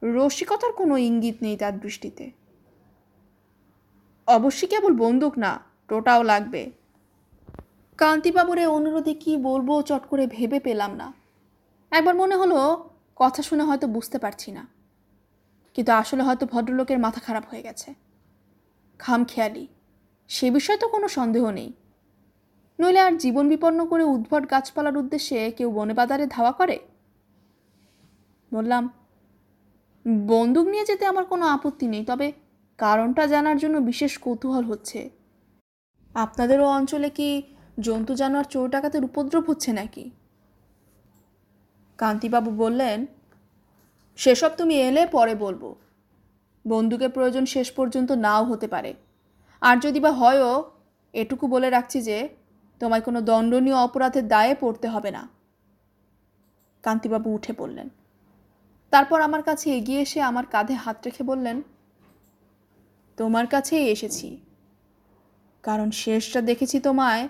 রসিকতার 0.02 0.72
কোনো 0.72 0.96
ইঙ্গিত 0.96 1.34
নেই 1.42 1.56
তার 1.56 1.80
দৃষ্টিতে। 1.80 2.30
অবশ্যই 4.26 4.68
কেবল 4.68 4.92
বন্দুক 4.92 5.38
না, 5.38 5.60
টোটাও 5.88 6.22
লাগবে। 6.22 6.70
কান্তিবাবুর 7.98 8.66
অনুরোধে 8.66 9.14
কি 9.14 9.36
বলব 9.36 9.82
চট 9.82 10.06
করে 10.06 10.26
ভেবে 10.26 10.60
পেলাম 10.60 10.94
না। 10.94 11.12
একবার 11.90 12.14
মনে 12.14 12.36
হলো, 12.36 12.88
কথা 13.16 13.42
শুনে 13.42 13.62
হয়তো 13.62 13.86
বুঝতে 13.86 14.18
পারছি 14.18 14.52
না। 14.52 14.66
কিন্তু 15.74 15.92
আসলে 15.92 16.22
হয়তো 16.22 16.46
ভদ্রলোকের 16.46 16.98
মাথা 16.98 17.20
খারাপ 17.20 17.44
হয়ে 17.50 17.62
গেছে। 17.62 17.94
খাম 18.98 19.24
খেয়ালি 19.24 19.66
সে 20.28 20.50
বিষয়ে 20.50 20.78
তো 20.78 20.88
কোনো 20.88 21.08
সন্দেহ 21.08 21.50
নেই। 21.50 21.72
নইলে 22.78 23.00
আর 23.00 23.16
জীবন 23.16 23.48
বিপন্ন 23.48 23.86
করে 23.86 24.04
উদ্ভট 24.04 24.50
গাছপালার 24.50 24.96
উদ্দেশ্যে 24.96 25.50
কেউ 25.50 25.70
বনে 25.70 25.94
বাজারে 25.94 26.26
ধাওয়া 26.26 26.52
করে? 26.52 26.78
বললাম, 28.54 28.90
বন্দুক 30.26 30.66
নিয়ে 30.66 30.84
যেতে 30.84 31.06
আমার 31.06 31.24
কোনো 31.24 31.46
আপত্তি 31.46 31.86
নেই, 31.86 32.04
তবে 32.04 32.32
কারণটা 32.78 33.26
জানার 33.26 33.56
জন্য 33.56 33.78
বিশেষ 33.78 34.18
কৌতূহল 34.18 34.64
হচ্ছে। 34.64 35.10
আপনাদেরও 36.14 36.66
অঞ্চলে 36.66 37.10
কি 37.10 37.42
জন্তু, 37.80 38.14
জানোয়ার 38.14 38.44
চোর 38.44 38.70
ডাকাতের 38.70 39.04
উপদ্রব 39.04 39.44
হচ্ছে 39.46 39.72
নাকি? 39.72 40.10
কান্তিবাবু 41.98 42.50
বললেন, 42.50 43.06
সেসব 44.16 44.50
তুমি 44.56 44.74
এলে 44.74 45.06
পরে 45.06 45.34
বলব। 45.34 45.74
বন্দুকের 46.68 47.10
প্রয়োজন 47.10 47.44
শেষ 47.44 47.72
পর্যন্ত 47.72 48.12
নাও 48.12 48.44
হতে 48.44 48.68
পারে। 48.68 48.94
আর 49.60 49.76
যদি 49.76 50.00
বা 50.00 50.12
হয়ও, 50.12 50.70
এটুকু 51.12 51.46
বলে 51.46 51.70
রাখছি 51.70 52.02
যে, 52.02 52.28
তোমায় 52.80 53.00
কোনো 53.00 53.20
দণ্ডনীয় 53.20 53.76
অপরাধের 53.76 54.28
দায়ে 54.28 54.54
পড়তে 54.60 54.88
হবে 54.88 55.10
না। 55.10 55.28
কান্তিবাবু 56.82 57.34
উঠে 57.34 57.52
পড়লেন। 57.52 57.88
তারপর 58.90 59.20
আমার 59.20 59.42
কাছে 59.42 59.76
এগিয়ে 59.76 60.00
এসে 60.00 60.20
আমার 60.20 60.46
কাঁধে 60.46 60.74
হাত 60.74 60.96
রেখে 61.04 61.24
বললেন, 61.24 61.62
তোমার 63.16 63.46
কাছেই 63.46 63.88
এসেছি। 63.88 64.40
কারণ 65.62 65.90
শেষটা 65.90 66.40
দেখেছি 66.40 66.80
তোমায় 66.80 67.28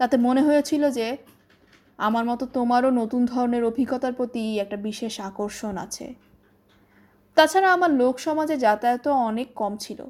তাতে 0.00 0.16
মনে 0.16 0.42
হয়েছিল 0.42 0.90
যে 0.90 1.16
আমার 1.98 2.24
মতো 2.24 2.46
তোমারও 2.46 2.90
নতুন 2.90 3.26
ধরনের 3.26 3.64
অভিজ্ঞতার 3.64 4.12
প্রতি 4.12 4.58
একটা 4.58 4.76
বিশেষ 4.76 5.20
আকর্ষণ 5.20 5.76
আছে। 5.76 6.14
তাছাড়া 7.34 7.72
আমার 7.72 7.90
লোক 7.90 8.18
সমাজে 8.18 8.56
যাতায়াতও 8.56 9.12
অনেক 9.12 9.48
কম 9.54 9.76
ছিল। 9.76 10.04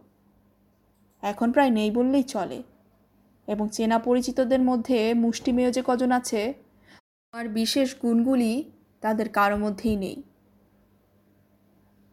এখন 1.23 1.52
প্রায় 1.52 1.70
নেই 1.70 1.90
বললেই 1.90 2.23
চলে। 2.23 2.62
এবং 3.47 3.68
চেনা 3.73 3.99
পরিচিতদের 3.99 4.61
মধ্যে 4.61 5.14
মুষ্টিমেয় 5.14 5.70
যে 5.73 5.82
কজন 5.87 6.12
আছে 6.12 6.54
আমার 7.32 7.49
বিশেষ 7.49 8.00
গুণগুলি 8.02 8.73
তাদের 9.00 9.28
কারও 9.28 9.56
মধ্যেই 9.56 9.97
নেই। 9.97 10.23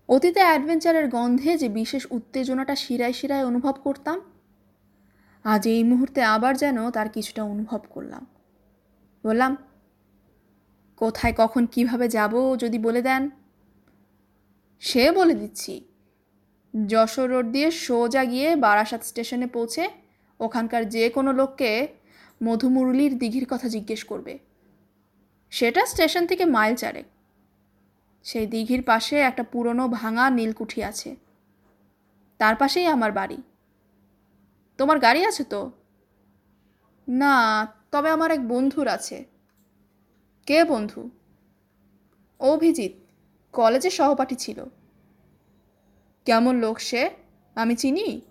অতীতে 0.10 0.40
অ্যাডভেঞ্চারের 0.40 1.10
গন্ধে 1.10 1.58
যে 1.58 1.70
বিশেষ 1.70 2.08
উত্তেজনাটা 2.12 2.76
শিরায় 2.76 3.14
শিরায় 3.14 3.46
অনুভব 3.46 3.76
করতাম 3.84 4.22
আজ 5.44 5.68
এই 5.68 5.84
মুহূর্তে 5.84 6.24
আবার 6.24 6.58
যেন 6.58 6.90
তার 6.90 7.10
কিছুটা 7.10 7.44
অনুভব 7.44 7.80
করলাম। 7.90 8.26
বললাম, 9.24 9.58
কোথায়, 10.98 11.34
কখন, 11.38 11.66
কীভাবে 11.66 12.10
যাব 12.10 12.56
যদি 12.60 12.80
বলে 12.80 13.02
দেন? 13.02 13.30
সে 14.80 15.12
বলে 15.12 15.34
দিচ্ছি, 15.34 15.84
যশোর 16.88 17.30
রোড 17.30 17.46
দিয়ে 17.46 17.72
সোজা 17.72 18.26
গিয়ে 18.26 18.56
বারাসাত 18.56 19.04
স্টেশনে 19.04 19.48
পৌঁছে 19.48 19.90
ওখানকার 20.40 20.90
যে 20.90 21.10
কোনো 21.10 21.34
লোককে 21.34 21.88
মধুমুরলির 22.44 23.18
দিঘির 23.18 23.46
কথা 23.50 23.68
জিজ্ঞেস 23.68 24.04
করবে। 24.04 24.40
সেটা 25.50 25.86
স্টেশন 25.86 26.26
থেকে 26.26 26.46
মাইল 26.46 26.76
চারেক। 26.76 27.06
সেই 28.24 28.48
দিঘির 28.48 28.84
পাশে 28.84 29.20
একটা 29.20 29.44
পুরনো 29.44 29.88
ভাঙা 29.88 30.30
নীলকুঠি 30.30 30.84
আছে। 30.84 31.16
তার 32.38 32.56
পাশেই 32.56 32.86
আমার 32.86 33.12
বাড়ি। 33.12 33.38
তোমার 34.78 35.00
গাড়ি 35.00 35.26
আছে 35.26 35.44
তো? 35.44 35.72
না, 37.08 37.68
তবে 37.92 38.10
আমার 38.10 38.32
এক 38.32 38.48
বন্ধুর 38.48 38.88
আছে। 38.88 39.26
কে 40.46 40.64
বন্ধু? 40.64 41.10
অভিজিৎ, 42.40 42.92
কলেজে 43.52 43.90
সহপাঠী 43.90 44.36
ছিল। 44.36 44.64
কেমন 46.26 46.56
লোক 46.56 46.80
সে? 46.80 47.10
আমি 47.56 47.76
চিনি? 47.76 48.22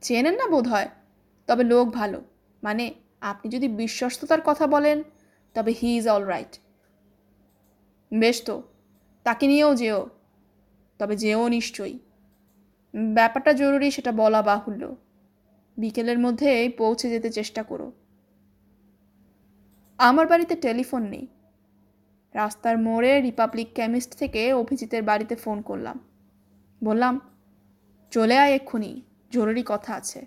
চেনেন 0.00 0.34
না 0.34 0.46
বোধ 0.46 0.68
হয় 0.68 0.88
তবে 1.46 1.64
লোক 1.64 1.88
ভালো। 1.88 2.24
মানে 2.62 2.94
আপনি 3.20 3.50
যদি 3.50 3.68
বিশ্বস্ততার 3.68 4.38
কথা 4.44 4.66
বলেন, 4.66 5.02
তবে 5.54 5.74
হি 5.82 5.96
ইজ 5.96 6.08
অল 6.08 6.24
রাইট 6.24 6.58
বেশ 8.14 8.42
তো, 8.44 8.62
তাকে 9.24 9.46
নিয়েও 9.46 9.74
যেও। 9.74 10.08
তবে 10.98 11.16
যেও 11.16 11.48
নিশ্চয়ই। 11.48 11.98
ব্যাপারটা 12.96 13.52
জরুরি, 13.52 13.90
সেটা 13.90 14.12
বলা 14.12 14.42
বাহুল্য। 14.42 14.96
বিকেলের 15.78 16.18
মধ্যেই 16.18 16.68
পৌঁছে 16.68 17.10
যেতে 17.10 17.32
চেষ্টা 17.32 17.62
করো। 17.62 17.92
আমার 19.98 20.26
বাড়িতে 20.26 20.56
টেলিফোন 20.56 21.02
নেই। 21.02 21.26
রাস্তার 22.34 22.78
মোড়ে 22.78 23.20
রিপাবলিক 23.20 23.68
কেমিস্ট 23.74 24.14
থেকে 24.14 24.52
অভিজিতের 24.52 25.02
বাড়িতে 25.02 25.36
ফোন 25.36 25.62
করলাম। 25.62 26.00
বললাম, 26.84 27.20
চলে 28.10 28.38
আয় 28.38 28.52
এক্ষুনি, 28.52 29.02
জরুরি 29.30 29.62
কথা 29.66 29.94
আছে। 29.94 30.26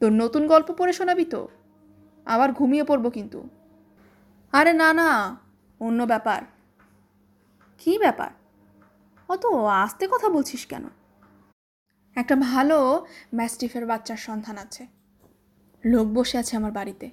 তোর 0.00 0.12
নতুন 0.12 0.46
গল্প 0.46 0.72
পড়ে 0.72 0.92
শোনাবি 0.92 1.24
তো? 1.24 1.48
আবার 2.24 2.52
ঘুমিয়ে 2.52 2.84
পড়ব 2.84 3.10
কিন্তু। 3.10 3.48
আরে 4.52 4.72
না 4.72 4.92
না, 4.92 5.38
অন্য 5.80 6.02
ব্যাপার। 6.02 6.42
কি 7.78 7.98
ব্যাপার? 7.98 8.30
অত 9.28 9.46
আস্তে 9.46 10.08
কথা 10.10 10.28
বলছিস 10.28 10.66
কেন? 10.66 10.84
একটা 12.16 12.36
ভালো 12.36 13.06
ম্যাস্টিফের 13.34 13.86
বাচ্চার 13.86 14.16
সন্ধান 14.16 14.58
আছে। 14.58 14.86
লোক 15.84 16.06
বসে 16.06 16.38
আছে 16.38 16.56
আমার 16.56 16.72
বাড়িতে। 16.72 17.10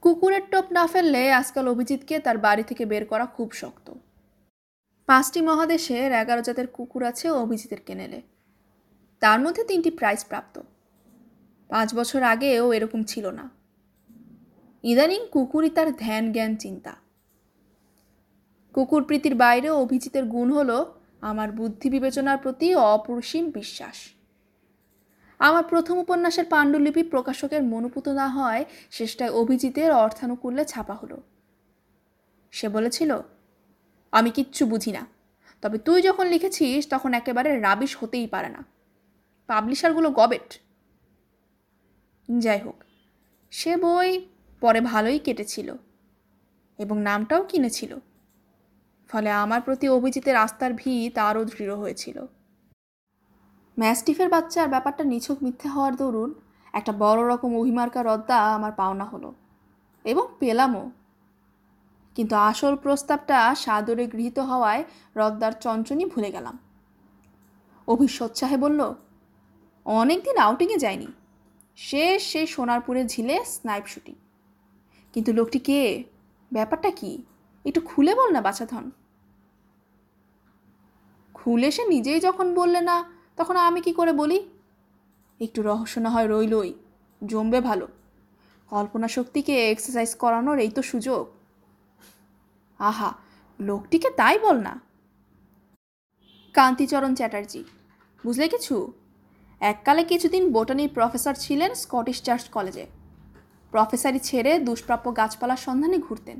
কুকুরের 0.00 0.40
টোপ 0.50 0.72
না 0.72 0.86
ফেললে 0.86 1.32
আজকাল 1.32 1.68
অভিজিৎকে 1.68 2.18
তার 2.18 2.38
বাড়ি 2.38 2.62
থেকে 2.62 2.86
বের 2.86 3.06
করা 3.06 3.26
খুব 3.26 3.52
শক্ত। 3.52 3.94
পাঁচটি 5.06 5.40
মহাদেশের 5.40 6.12
এগারো 6.12 6.42
জাতের 6.42 6.66
কুকুর 6.66 7.04
আছে 7.04 7.30
অভিজিতের 7.30 7.78
কেনেলে। 7.86 8.22
তার 9.20 9.40
মধ্যে 9.40 9.64
তিনটি 9.64 9.90
প্রাইজ 9.90 10.24
প্রাপ্ত। 10.24 10.60
পাঁচ 11.68 11.94
বছর 11.94 12.22
আগেও 12.22 12.72
এরকম 12.72 13.02
ছিল 13.02 13.30
না। 13.30 13.50
ইদানিং 14.82 15.26
কুকুরই 15.32 15.70
তার 15.70 15.96
ধ্যান, 15.96 16.32
জ্ঞান, 16.32 16.56
চিন্তা। 16.56 16.96
কুকুর 18.74 19.04
প্রীতির 19.04 19.34
বাইরেও 19.34 19.76
অভিজিতের 19.76 20.24
গুণ 20.24 20.52
হলো 20.52 20.97
আমার 21.20 21.52
বুদ্ধি 21.52 21.90
বিবেচনার 21.90 22.38
প্রতি 22.38 22.74
অপরিসীম 22.74 23.50
বিশ্বাস। 23.50 23.96
আমার 25.38 25.64
প্রথম 25.64 25.98
উপন্যাসের 25.98 26.44
পাণ্ডুলিপি 26.44 27.02
প্রকাশকের 27.02 27.62
মনোপুত 27.62 28.08
না 28.08 28.28
হয় 28.28 28.64
শেষটায় 28.90 29.30
অভিজিতের 29.30 29.92
অর্থানুকূল্যে 29.92 30.64
ছাপা 30.64 30.94
হলো। 30.94 31.22
সে 32.50 32.68
বলেছিল, 32.68 33.18
আমি 34.12 34.30
কিচ্ছু 34.30 34.66
বুঝি 34.66 34.92
না। 34.92 35.06
তবে 35.62 35.78
তুই 35.78 36.02
যখন 36.02 36.26
লিখেছিস, 36.26 36.88
তখন 36.88 37.14
একেবারে 37.14 37.60
রাবিশ 37.60 37.96
হতেই 38.00 38.26
পারে 38.26 38.48
না। 38.48 38.64
পাবলিশারগুলো 39.46 40.10
গবেট। 40.10 40.60
যাই 42.38 42.58
হোক, 42.58 42.84
সে 43.50 43.76
বই 43.76 44.26
পরে 44.60 44.80
ভালোই 44.80 45.18
কেটেছিল 45.18 45.74
এবং 46.78 47.00
নামটাও 47.00 47.42
কিনেছিল। 47.42 47.96
ফলে 49.08 49.30
আমার 49.30 49.60
প্রতি 49.60 49.88
অভিজিতের 49.88 50.36
আস্থার 50.36 50.72
ভিত 50.72 51.18
আরও 51.18 51.44
দৃঢ় 51.44 51.74
হয়েছিল। 51.74 52.26
ম্যাস্টিফের 53.78 54.28
বাচ্চার 54.28 54.68
ব্যাপারটা 54.68 55.04
নিছক 55.04 55.36
মিথ্যে 55.42 55.68
হওয়ার 55.68 55.96
দরুন 55.96 56.34
একটা 56.72 56.92
বড় 56.92 57.34
রকম 57.34 57.56
অভিমার্কা 57.56 58.02
রদ্দা 58.02 58.54
আমার 58.54 58.72
পাওনা 58.72 59.04
হলো। 59.04 59.34
এবং 60.04 60.28
পেলামও। 60.38 60.90
কিন্তু 62.14 62.36
আসল 62.36 62.76
প্রস্তাবটা 62.76 63.54
সাদরে 63.54 64.06
গৃহীত 64.06 64.38
হওয়ায় 64.38 64.84
রদ্দার 65.16 65.52
চঞ্চনই 65.52 66.04
ভুলে 66.04 66.32
গেলাম। 66.32 66.58
অভিসোৎসাহে 67.88 68.56
বলল 68.56 68.94
অনেক 69.84 70.24
দিন 70.24 70.38
আউটিংয়ে 70.38 70.78
যায়নি। 70.78 71.06
শেষ 71.76 72.32
সেই 72.32 72.46
সোনারপুরে 72.46 73.04
ঝিলে 73.04 73.44
স্নাইপ 73.44 73.86
শুটিং। 73.86 74.14
কিন্তু 75.12 75.32
লোকটি 75.32 75.58
কে? 75.58 76.04
ব্যাপারটা 76.52 76.90
কি? 76.90 77.22
একটু 77.68 77.80
খুলে 77.80 78.12
বল 78.14 78.28
না 78.36 78.40
বাছাধন 78.40 78.84
খুলে 81.34 81.68
সে 81.76 81.82
নিজেই 81.94 82.20
যখন 82.20 82.46
বললে 82.54 82.80
না, 82.80 82.96
তখন 83.36 83.56
আমি 83.68 83.80
কি 83.80 83.92
করে 83.92 84.12
বলি? 84.12 84.38
একটু 85.40 85.60
রহস্য 85.62 85.94
না 86.04 86.10
হয় 86.10 86.28
রইলই, 86.34 86.70
জমবে 87.22 87.60
ভালো। 87.60 87.86
কল্পনা 88.72 89.08
শক্তিকে 89.08 89.54
এক্সারসাইজ 89.72 90.10
করানোর 90.14 90.58
এই 90.64 90.70
তো 90.70 90.82
সুযোগ। 90.82 91.24
আহা, 92.78 93.10
লোকটিকে 93.60 94.08
তাই 94.10 94.36
বল 94.38 94.56
না। 94.66 94.74
কান্তিচরণ 96.54 97.12
চ্যাটার্জি, 97.14 97.60
বুঝলে 98.24 98.46
কিছু? 98.48 98.92
এককালে 99.60 100.02
কিছুদিন 100.04 100.42
বোটানির 100.52 100.90
প্রফেসর 100.94 101.34
ছিলেন 101.34 101.70
স্কটিশ 101.82 102.18
চার্চ 102.22 102.44
কলেজে। 102.56 102.86
প্রফেসরই 103.72 104.20
ছেড়ে 104.28 104.52
দুষ্প্রাপ্য 104.58 105.06
গাছপালার 105.16 105.60
সন্ধানে 105.66 105.98
ঘুরতেন। 105.98 106.38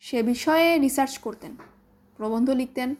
সে 0.00 0.22
বিষয়ে 0.22 0.78
রিসার্চ 0.78 1.18
করতেন, 1.18 1.56
প্রবন্ধ 2.16 2.50
লিখতেন। 2.50 2.94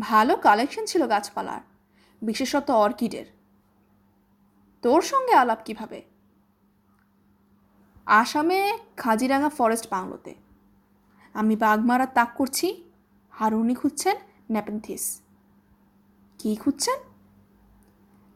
ভালো 0.00 0.36
কালেকশন 0.36 0.84
ছিল 0.86 1.06
গাছপালার, 1.06 1.60
বিশেষত 2.22 2.70
অর্কিডের। 2.70 3.26
তোর 4.82 5.02
সঙ্গে 5.02 5.32
আলাপ 5.32 5.58
কীভাবে? 5.64 6.02
আসামে 8.06 8.78
খাজিরাঙ্গা 8.96 9.48
ফরেস্ট 9.48 9.86
বাংলোতে। 9.90 10.34
আমি 11.34 11.56
বাঘমারা 11.56 12.06
তাক 12.06 12.30
করছি 12.34 12.90
আর 13.38 13.54
উনি 13.54 13.74
খুঁজছেন 13.74 14.16
নেপেন্থিস। 14.50 15.20
কী 16.38 16.56
খুঁজছেন? 16.56 16.98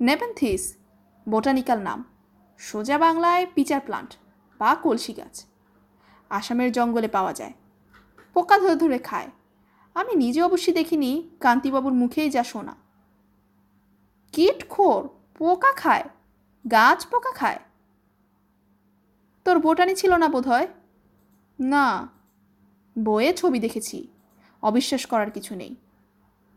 নেপেন্থিস, 0.00 0.74
বোটানিক্যাল 1.28 1.78
নাম। 1.78 2.04
সোজা 2.58 2.98
বাংলায় 2.98 3.46
পিচার 3.54 3.80
প্লান্ট 3.80 4.16
বা 4.58 4.74
কলসি 4.74 5.12
গাছ। 5.12 5.46
আসামের 6.30 6.72
জঙ্গলে 6.72 7.08
পাওয়া 7.08 7.32
যায়। 7.32 7.52
পোকা 8.36 8.56
ধরে 8.58 8.76
ধরে 8.82 8.98
খায়। 9.08 9.30
আমি 9.96 10.12
নিজে 10.22 10.40
অবশ্যই 10.42 10.74
দেখিনি 10.74 11.10
কান্তিবাবুর 11.40 11.94
মুখেই 12.00 12.28
যা 12.30 12.42
শোনা। 12.44 12.74
কীট 14.34 14.60
খোর, 14.68 15.00
পোকা 15.38 15.72
খায়, 15.72 16.06
গাছ 16.64 17.00
পোকা 17.10 17.32
খায়। 17.32 17.60
তোর 19.46 19.56
বোটানি 19.58 19.94
ছিল 19.94 20.12
না 20.22 20.28
বোধ 20.34 20.46
হয় 20.52 20.68
না, 21.58 21.86
বইয়ে 22.96 23.32
ছবি 23.32 23.58
দেখেছি, 23.58 23.98
অবিশ্বাস 24.62 25.02
করার 25.06 25.30
কিছু 25.30 25.52
নেই। 25.54 25.72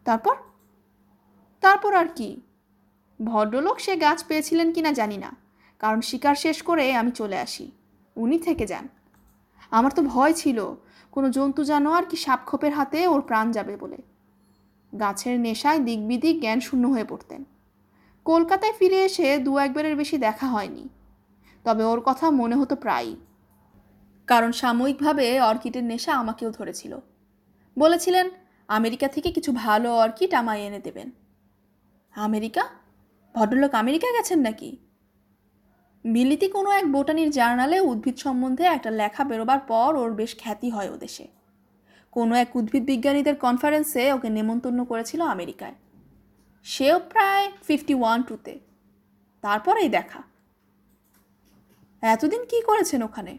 তারপর? 0.05 0.35
তারপর 1.63 1.91
আর 2.01 2.09
কি? 2.17 2.29
ভদ্রলোক 3.19 3.77
সে 3.85 3.93
গাছ 3.95 4.19
পেয়েছিলেন 4.27 4.67
কি 4.75 4.81
না 4.85 4.91
জানি 4.99 5.17
না, 5.25 5.29
কারণ 5.81 5.99
শিকার 6.09 6.35
শেষ 6.35 6.57
করে 6.61 6.85
আমি 7.01 7.11
চলে 7.11 7.37
আসি। 7.45 7.65
উনি 8.15 8.37
থেকে 8.39 8.65
যান। 8.71 8.85
আমার 9.71 9.91
তো 9.97 10.01
ভয় 10.13 10.33
ছিল 10.33 10.59
কোনো 11.13 11.31
জন্তু 11.31 11.63
জানোয়ার 11.63 12.05
কি 12.05 12.17
সাপখোপের 12.17 12.73
হাতে 12.73 13.07
ওর 13.07 13.21
প্রাণ 13.21 13.51
যাবে 13.51 13.77
বলে। 13.77 13.97
গাছের 14.99 15.39
নেশায় 15.39 15.79
দিকবিদিক 15.79 16.39
জ্ঞান 16.39 16.59
শূন্য 16.59 16.87
হয়ে 16.87 17.03
পড়তেন। 17.03 17.43
কলকাতায় 18.25 18.73
ফিরে 18.73 19.05
এসে 19.05 19.37
দু 19.37 19.57
একবারের 19.57 19.95
বেশি 19.95 20.17
দেখা 20.17 20.47
হয়নি। 20.47 20.89
তবে 21.63 21.83
ওর 21.83 22.01
কথা 22.05 22.31
মনে 22.31 22.55
হতো 22.55 22.75
প্রায়ই। 22.75 23.15
কারণ 24.27 24.51
সাময়িকভাবে 24.51 25.41
অর্কিডের 25.41 25.83
নেশা 25.83 26.13
আমাকেও 26.13 26.51
ধরেছিল। 26.51 26.99
বলেছিলেন, 27.79 28.29
আমেরিকা 28.67 29.07
থেকে 29.07 29.31
কিছু 29.31 29.51
ভালো 29.51 29.95
অর্কিড 29.95 30.33
আমায় 30.33 30.61
এনে 30.61 30.79
দেবেন। 30.79 31.11
আমেরিকা? 32.15 32.67
ভদ্রলোক 33.35 33.73
আমেরিকা 33.73 34.07
গেছেন 34.11 34.39
নাকি? 34.39 34.77
বিলিতি 36.05 36.47
কোনো 36.47 36.71
এক 36.71 36.91
বোটানির 36.91 37.29
জার্নালে 37.31 37.79
উদ্ভিদ 37.79 38.17
সম্বন্ধে 38.17 38.63
একটা 38.63 38.91
লেখা 38.91 39.23
বেরোবার 39.23 39.59
পর 39.59 39.95
ওর 39.95 40.13
বেশ 40.13 40.37
খ্যাতি 40.37 40.69
হয় 40.69 40.89
ও 40.89 40.97
দেশে। 40.97 41.27
কোনো 42.11 42.35
এক 42.35 42.55
উদ্ভিদ 42.55 42.85
বিজ্ঞানীদের 42.85 43.35
কনফারেন্সে 43.35 44.13
ওকে 44.13 44.29
নেমন্তন্ন 44.29 44.85
করেছিল 44.85 45.21
আমেরিকায়। 45.21 45.73
সেও 46.63 46.99
প্রায় 46.99 47.51
ফিফটি 47.67 47.93
ওয়ান 47.93 48.23
টুতে 48.23 48.59
তারপরেই 49.41 49.89
দেখা। 49.89 50.23
এতদিন 52.01 52.45
কি 52.45 52.61
করেছেন 52.61 53.03
ওখানে? 53.03 53.37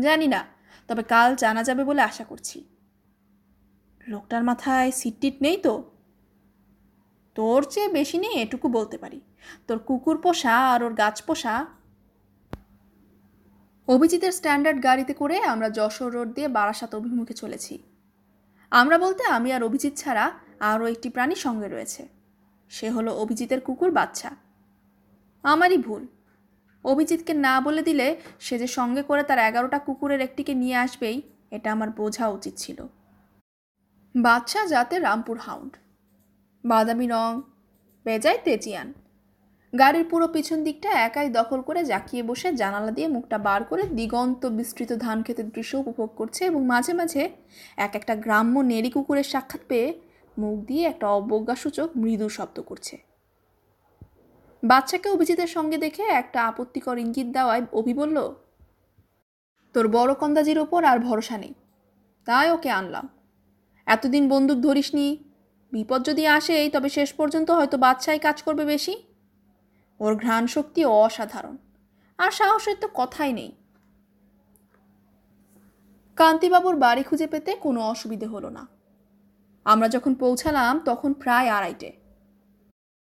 জানি 0.00 0.26
না, 0.26 0.44
তবে 0.88 1.02
কাল 1.02 1.36
জানা 1.36 1.62
যাবে 1.62 1.84
বলে 1.84 2.02
আশা 2.02 2.24
করছি। 2.24 2.64
লোকটার 4.08 4.42
মাথায় 4.44 4.90
সিট 4.90 5.14
টিট 5.20 5.42
নেই 5.42 5.56
তো? 5.56 5.90
তোর 7.34 7.64
চেয়ে 7.70 7.88
বেশি 7.88 8.18
নেই 8.18 8.30
এটুকু 8.30 8.68
বলতে 8.68 8.98
পারি। 8.98 9.20
তোর 9.66 9.78
কুকুর 9.78 10.20
পোষা 10.20 10.72
আর 10.72 10.82
ওর 10.82 10.94
গাছ 10.94 11.22
পোষা। 11.22 11.66
অভিজিতের 13.88 14.32
স্ট্যান্ডার্ড 14.32 14.82
গাড়িতে 14.82 15.14
করে 15.14 15.40
আমরা 15.42 15.70
যশোর 15.70 16.12
রোড 16.12 16.34
দিয়ে 16.34 16.48
বারাসাত 16.48 16.94
অভিমুখে 16.94 17.34
চলেছি। 17.34 17.82
আমরা 18.70 18.98
বলতে 18.98 19.24
আমি 19.24 19.52
আর 19.52 19.62
অভিজিৎ 19.62 19.94
ছাড়া 19.96 20.32
আরও 20.60 20.86
একটি 20.86 21.10
প্রাণী 21.10 21.34
সঙ্গে 21.34 21.68
রয়েছে। 21.68 22.08
সে 22.68 22.90
হলো 22.90 23.16
অভিজিতের 23.16 23.60
কুকুর 23.60 23.90
বাচ্চা। 23.90 24.30
আমারই 25.42 25.78
ভুল। 25.78 26.06
অভিজিৎকে 26.84 27.34
না 27.34 27.60
বলে 27.60 27.82
দিলে 27.82 28.20
সে 28.40 28.58
যে 28.58 28.66
সঙ্গে 28.66 29.02
করে 29.02 29.22
তার 29.22 29.38
এগারোটা 29.38 29.78
কুকুরের 29.78 30.20
একটিকে 30.20 30.54
নিয়ে 30.54 30.76
আসবেই, 30.76 31.22
এটা 31.50 31.72
আমার 31.72 31.90
বোঝা 31.90 32.28
উচিত 32.28 32.54
ছিল। 32.56 32.86
বাচ্চা 34.14 34.66
যাতে 34.66 34.98
রামপুর 34.98 35.38
হাউন্ড। 35.38 35.76
বাদামি 36.64 37.06
রং, 37.06 37.42
বেজায় 38.04 38.38
তেজিয়ান। 38.44 38.92
গাড়ির 39.78 40.04
পুরো 40.10 40.26
পিছন 40.28 40.64
দিকটা 40.64 40.90
একাই 40.90 41.28
দখল 41.28 41.60
করে 41.60 41.84
জাকিয়ে 41.84 42.22
বসে 42.22 42.48
জানালা 42.52 42.90
দিয়ে 42.90 43.08
মুখটা 43.08 43.38
বার 43.38 43.64
করে 43.64 43.82
দিগন্ত 43.82 44.46
বিস্তৃত 44.46 44.92
ধান 44.92 45.22
ক্ষেতের 45.22 45.48
দৃশ্য 45.50 45.76
উপভোগ 45.76 46.10
করছে 46.16 46.44
এবং 46.44 46.66
মাঝে 46.66 46.92
মাঝে 46.92 47.28
এক 47.76 47.94
একটা 47.94 48.14
গ্রাম্য 48.14 48.60
নেড়ি 48.60 48.90
কুকুরের 48.90 49.24
সাক্ষাৎ 49.24 49.60
পেয়ে 49.68 49.88
মুখ 50.38 50.56
দিয়ে 50.64 50.84
একটা 50.86 51.06
অবজ্ঞাসূচক 51.08 51.88
মৃদু 51.96 52.28
শব্দ 52.28 52.60
করছে। 52.60 52.96
বাচ্চাকে 54.62 55.08
অভিজিতের 55.08 55.46
সঙ্গে 55.46 55.76
দেখে 55.78 56.02
একটা 56.02 56.38
আপত্তিকর 56.46 56.98
ইঙ্গিত 56.98 57.26
দেওয়ায় 57.26 57.62
অভি 57.72 57.94
বলল, 57.94 58.18
তোর 59.74 59.88
বড় 59.88 60.14
কন্দাজির 60.14 60.58
ওপর 60.58 60.84
আর 60.84 60.98
ভরসা 60.98 61.36
নেই। 61.38 61.54
তাই 62.26 62.50
ওকে 62.50 62.70
আনলাম। 62.70 63.08
এতদিন 63.86 64.28
বন্দুক 64.28 64.58
ধরিসনি। 64.58 65.24
বিপদ 65.72 66.00
যদি 66.04 66.26
আসেই 66.26 66.68
তবে 66.68 66.88
শেষ 66.88 67.10
পর্যন্ত 67.12 67.48
হয়তো 67.50 67.76
বাচ্চাই 67.78 68.18
কাজ 68.18 68.42
করবে 68.42 68.64
বেশি। 68.64 68.94
ওর 70.02 70.12
ঘ্রাণ 70.16 70.46
শক্তি 70.46 70.84
অসাধারণ। 70.84 71.56
আর 72.18 72.30
সাহসের 72.30 72.76
তো 72.80 72.88
কথাই 72.94 73.32
নেই। 73.32 73.52
কান্তিবাবুর 76.16 76.76
বাড়ি 76.76 77.02
খুঁজে 77.02 77.26
পেতে 77.26 77.56
কোনো 77.56 77.80
অসুবিধে 77.80 78.26
হলো 78.26 78.48
না। 78.50 78.66
আমরা 79.64 79.88
যখন 79.88 80.14
পৌঁছালাম 80.14 80.80
তখন 80.84 81.12
প্রায় 81.12 81.48
আড়াইটে। 81.48 81.92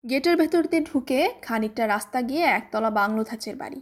গেটের 0.09 0.35
ভেতর 0.37 0.67
দিয়ে 0.67 0.83
ঢুকে 0.83 1.19
খানিকটা 1.41 1.87
রাস্তা 1.87 2.21
গিয়ে 2.21 2.43
একতলা 2.43 2.89
বাংলো 2.89 3.23
ধাঁচের 3.23 3.55
বাড়ি। 3.55 3.81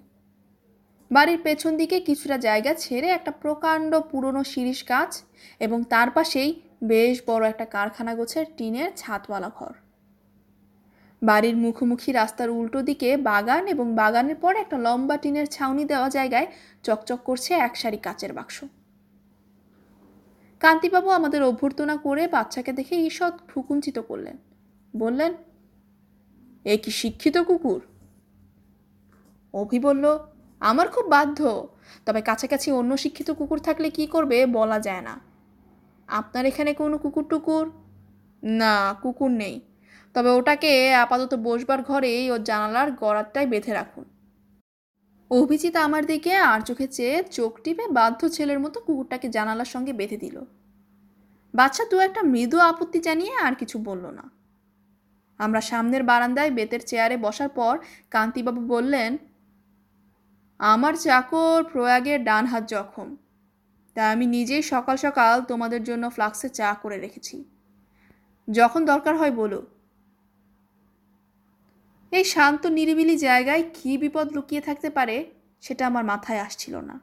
বাড়ির 1.11 1.39
পেছন 1.43 1.77
দিকে 1.77 1.99
কিছুটা 1.99 2.37
জায়গা 2.37 2.73
ছেড়ে 2.73 3.07
একটা 3.07 3.31
প্রকাণ্ড 3.31 3.91
পুরনো 3.99 4.43
শিরিষ 4.43 4.89
গাছ 4.89 5.11
এবং 5.59 5.83
তার 5.83 6.09
পাশেই 6.11 6.61
বেশ 6.83 7.15
বড় 7.27 7.49
একটা 7.49 7.65
কারখানা 7.65 8.15
গোছের 8.15 8.45
টিনের 8.57 8.89
ছাদওয়ালা 8.95 9.51
ঘর। 9.55 9.73
বাড়ির 11.21 11.57
মুখোমুখি 11.57 12.11
রাস্তার 12.11 12.49
উল্টো 12.49 12.81
দিকে 12.81 13.17
বাগান 13.17 13.67
এবং 13.67 13.95
বাগানের 13.95 14.35
পর 14.35 14.55
একটা 14.55 14.77
লম্বা 14.77 15.17
টিনের 15.17 15.45
ছাউনি 15.45 15.85
দেওয়া 15.85 16.09
জায়গায় 16.09 16.47
চকচক 16.83 17.19
করছে 17.23 17.53
এক 17.53 17.75
সারি 17.75 17.97
কাচের 17.97 18.33
বাক্স। 18.33 18.65
কান্তিবাবু 20.59 21.09
আমাদের 21.09 21.43
অভ্যর্থনা 21.43 21.97
করে 21.97 22.27
বাচ্চাকে 22.27 22.73
দেখে 22.73 22.95
ঈষৎ 22.95 23.33
ভ্রুকুঞ্চিত 23.47 23.99
করলেন। 23.99 24.37
বললেন, 24.95 25.33
এ 26.65 26.77
কি 26.77 26.91
শিক্ষিত 26.91 27.37
কুকুর? 27.37 27.81
অভি 29.53 29.79
বলল, 29.79 30.17
আমার 30.59 30.87
খুব 30.87 31.05
বাধ্য। 31.07 31.67
তবে 32.05 32.21
কাছাকাছি 32.21 32.71
অন্য 32.71 32.97
শিক্ষিত 32.97 33.31
কুকুর 33.31 33.59
থাকলে 33.59 33.89
কি 33.89 34.07
করবে 34.07 34.45
বলা 34.45 34.79
যায় 34.79 35.01
না। 35.01 35.19
আপনার 36.07 36.45
এখানে 36.45 36.73
কোনো 36.73 36.97
কুকুর 36.97 37.23
টুকুর 37.23 37.71
না, 38.43 38.95
কুকুর 39.01 39.31
নেই। 39.31 39.61
তবে 40.17 40.29
ওটাকে 40.29 40.93
আপাতত 40.93 41.35
বসবার 41.35 41.83
ঘরেই 41.83 42.31
ওর 42.31 42.43
জানালার 42.43 42.91
গড়ারটায় 42.91 43.47
বেঁধে 43.47 43.73
রাখুন। 43.73 44.05
অভিজিৎ 45.31 45.75
আমার 45.75 46.05
দিকে 46.05 46.35
আর 46.35 46.61
চোখে 46.61 46.87
চেয়ে 46.87 47.23
চোখ 47.23 47.61
টিপে 47.63 47.87
বাধ্য 47.87 48.29
ছেলের 48.29 48.59
মতো 48.59 48.79
কুকুরটাকে 48.79 49.29
জানালার 49.29 49.65
সঙ্গে 49.65 49.93
বেঁধে 49.93 50.17
দিল। 50.17 50.41
বাচ্চা 51.53 51.85
দু 51.91 51.99
একটা 51.99 52.21
মৃদু 52.21 52.59
আপত্তি 52.59 52.99
জানিয়ে 52.99 53.35
আর 53.35 53.55
কিছু 53.55 53.79
বলল 53.79 54.05
না। 54.05 54.29
আমরা 55.37 55.61
সামনের 55.61 56.03
বারান্দায় 56.03 56.51
বেতের 56.51 56.79
চেয়ারে 56.85 57.17
বসার 57.17 57.49
পর 57.49 57.79
কান্তিবাবু 58.11 58.61
বললেন, 58.61 59.17
আমার 60.57 60.93
চাকর 60.93 61.63
প্রয়াগের 61.63 62.23
ডান 62.23 62.45
হাত 62.45 62.69
জখম। 62.69 63.15
তাই 63.93 64.13
আমি 64.13 64.25
নিজেই 64.25 64.61
সকাল 64.61 64.97
সকাল 64.97 65.41
তোমাদের 65.41 65.83
জন্য 65.83 66.09
ফ্লাক্সে 66.09 66.49
চা 66.49 66.73
করে 66.81 66.97
রেখেছি। 66.97 67.43
যখন 68.49 68.85
দরকার 68.85 69.17
হয় 69.17 69.31
বলো। 69.31 69.76
এই 72.11 72.23
শান্ত, 72.23 72.65
নিরিবিলি 72.65 73.17
জায়গায় 73.17 73.63
কী 73.73 73.97
বিপদ 73.97 74.33
লুকিয়ে 74.33 74.61
থাকতে 74.61 74.89
পারে 74.89 75.31
সেটা 75.61 75.87
আমার 75.87 76.03
মাথায় 76.03 76.39
আসছিল 76.39 76.75
না। 76.77 76.99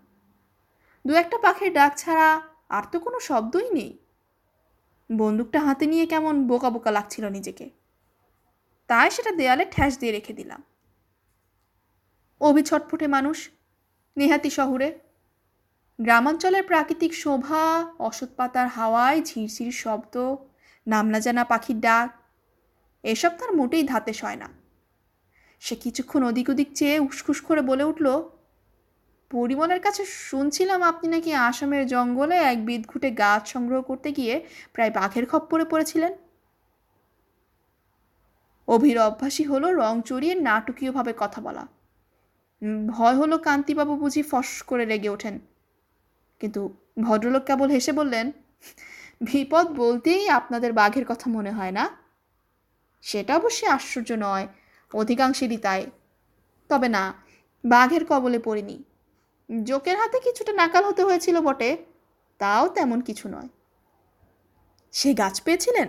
দু 1.07 1.15
একটা 1.15 1.39
পাখির 1.39 1.73
ডাক 1.73 1.97
ছাড়া 1.97 2.43
আর 2.69 2.83
তো 2.93 3.01
কোনো 3.01 3.21
শব্দই 3.21 3.71
নেই। 3.71 3.99
বন্দুকটা 5.17 5.61
হাতে 5.61 5.87
নিয়ে 5.87 6.07
কেমন 6.07 6.47
বোকা 6.47 6.71
বোকা 6.71 6.91
লাগছিল 6.91 7.29
নিজেকে। 7.29 7.71
তাই 8.89 9.11
সেটা 9.11 9.31
দেয়ালে 9.31 9.65
ঠ্যাস 9.65 9.99
দিয়ে 9.99 10.13
রেখে 10.13 10.33
দিলাম। 10.33 10.63
অভি 12.41 12.63
ছটফটে 12.63 13.07
মানুষ, 13.07 13.51
নেহাতি 14.17 14.51
শহরে। 14.51 14.99
গ্রামাঞ্চলের 15.99 16.63
প্রাকৃতিক 16.63 17.15
শোভা, 17.15 17.93
অসৎ 17.99 18.29
পাতার 18.37 18.69
হাওয়ায় 18.69 19.23
ঝিরঝির 19.23 19.73
শব্দ 19.73 20.37
নামনা 20.87 21.21
জানা 21.21 21.45
পাখির 21.45 21.81
ডাক, 21.81 22.09
এসব 23.03 23.33
তার 23.39 23.53
মোটেই 23.53 23.83
ধাতে 23.83 24.13
সয় 24.13 24.37
না। 24.37 24.64
সে 25.65 25.75
কিছুক্ষণ 25.77 26.23
ওদিক 26.23 26.47
ওদিক 26.51 26.69
চেয়ে 26.75 26.97
উসখুস 27.01 27.41
করে 27.41 27.61
বলে 27.61 27.85
উঠল, 27.85 28.07
পরিমলের 29.31 29.81
কাছে 29.81 30.05
শুনছিলাম 30.05 30.83
আপনি 30.83 31.07
নাকি 31.09 31.31
আসামের 31.49 31.87
জঙ্গলে 31.87 32.37
এক 32.37 32.59
বিদঘুটে 32.67 33.11
গাছ 33.11 33.43
সংগ্রহ 33.53 33.81
করতে 33.83 34.09
গিয়ে 34.13 34.35
প্রায় 34.73 34.91
বাঘের 34.91 35.27
খপ্পরে 35.27 35.65
পড়েছিলেন? 35.65 36.13
অভির 38.69 38.99
অভ্যাসই 38.99 39.45
হলো 39.45 39.73
রং 39.73 39.95
চড়িয়ে 40.03 40.35
নাটকীয়ভাবে 40.35 41.15
কথা 41.17 41.41
বলা। 41.41 41.67
ভয় 42.89 43.17
হলো 43.17 43.39
কান্তিবাবু 43.39 43.97
বুঝি 43.97 44.23
ফস 44.23 44.63
করে 44.63 44.85
রেগে 44.85 45.09
ওঠেন। 45.09 45.39
কিন্তু 46.41 46.61
ভদ্রলোক 47.01 47.45
কেবল 47.45 47.69
হেসে 47.69 47.93
বললেন, 47.93 48.27
বিপদ 49.21 49.67
বলতেই 49.77 50.29
আপনাদের 50.29 50.73
বাঘের 50.73 51.05
কথা 51.09 51.31
মনে 51.31 51.51
হয় 51.51 51.71
না? 51.71 51.85
সেটা 53.03 53.33
অবশ্যই 53.37 53.69
আশ্চর্য 53.69 54.11
নয়। 54.19 54.47
অধিকাংশেরই 54.95 55.57
তাই। 55.57 55.91
তবে 56.69 56.89
না, 56.89 57.15
বাঘের 57.67 58.05
কবলে 58.05 58.39
পড়িনি। 58.39 58.85
জোকের 59.63 59.99
হাতে 59.99 60.21
কিছুটা 60.21 60.53
নাকাল 60.53 60.85
হতে 60.85 61.03
হয়েছিল 61.03 61.41
বটে, 61.41 61.77
তাও 62.39 62.69
তেমন 62.69 63.01
কিছু 63.01 63.29
নয়। 63.29 63.49
সে 64.93 65.15
গাছ 65.15 65.43
পেয়েছিলেন? 65.43 65.89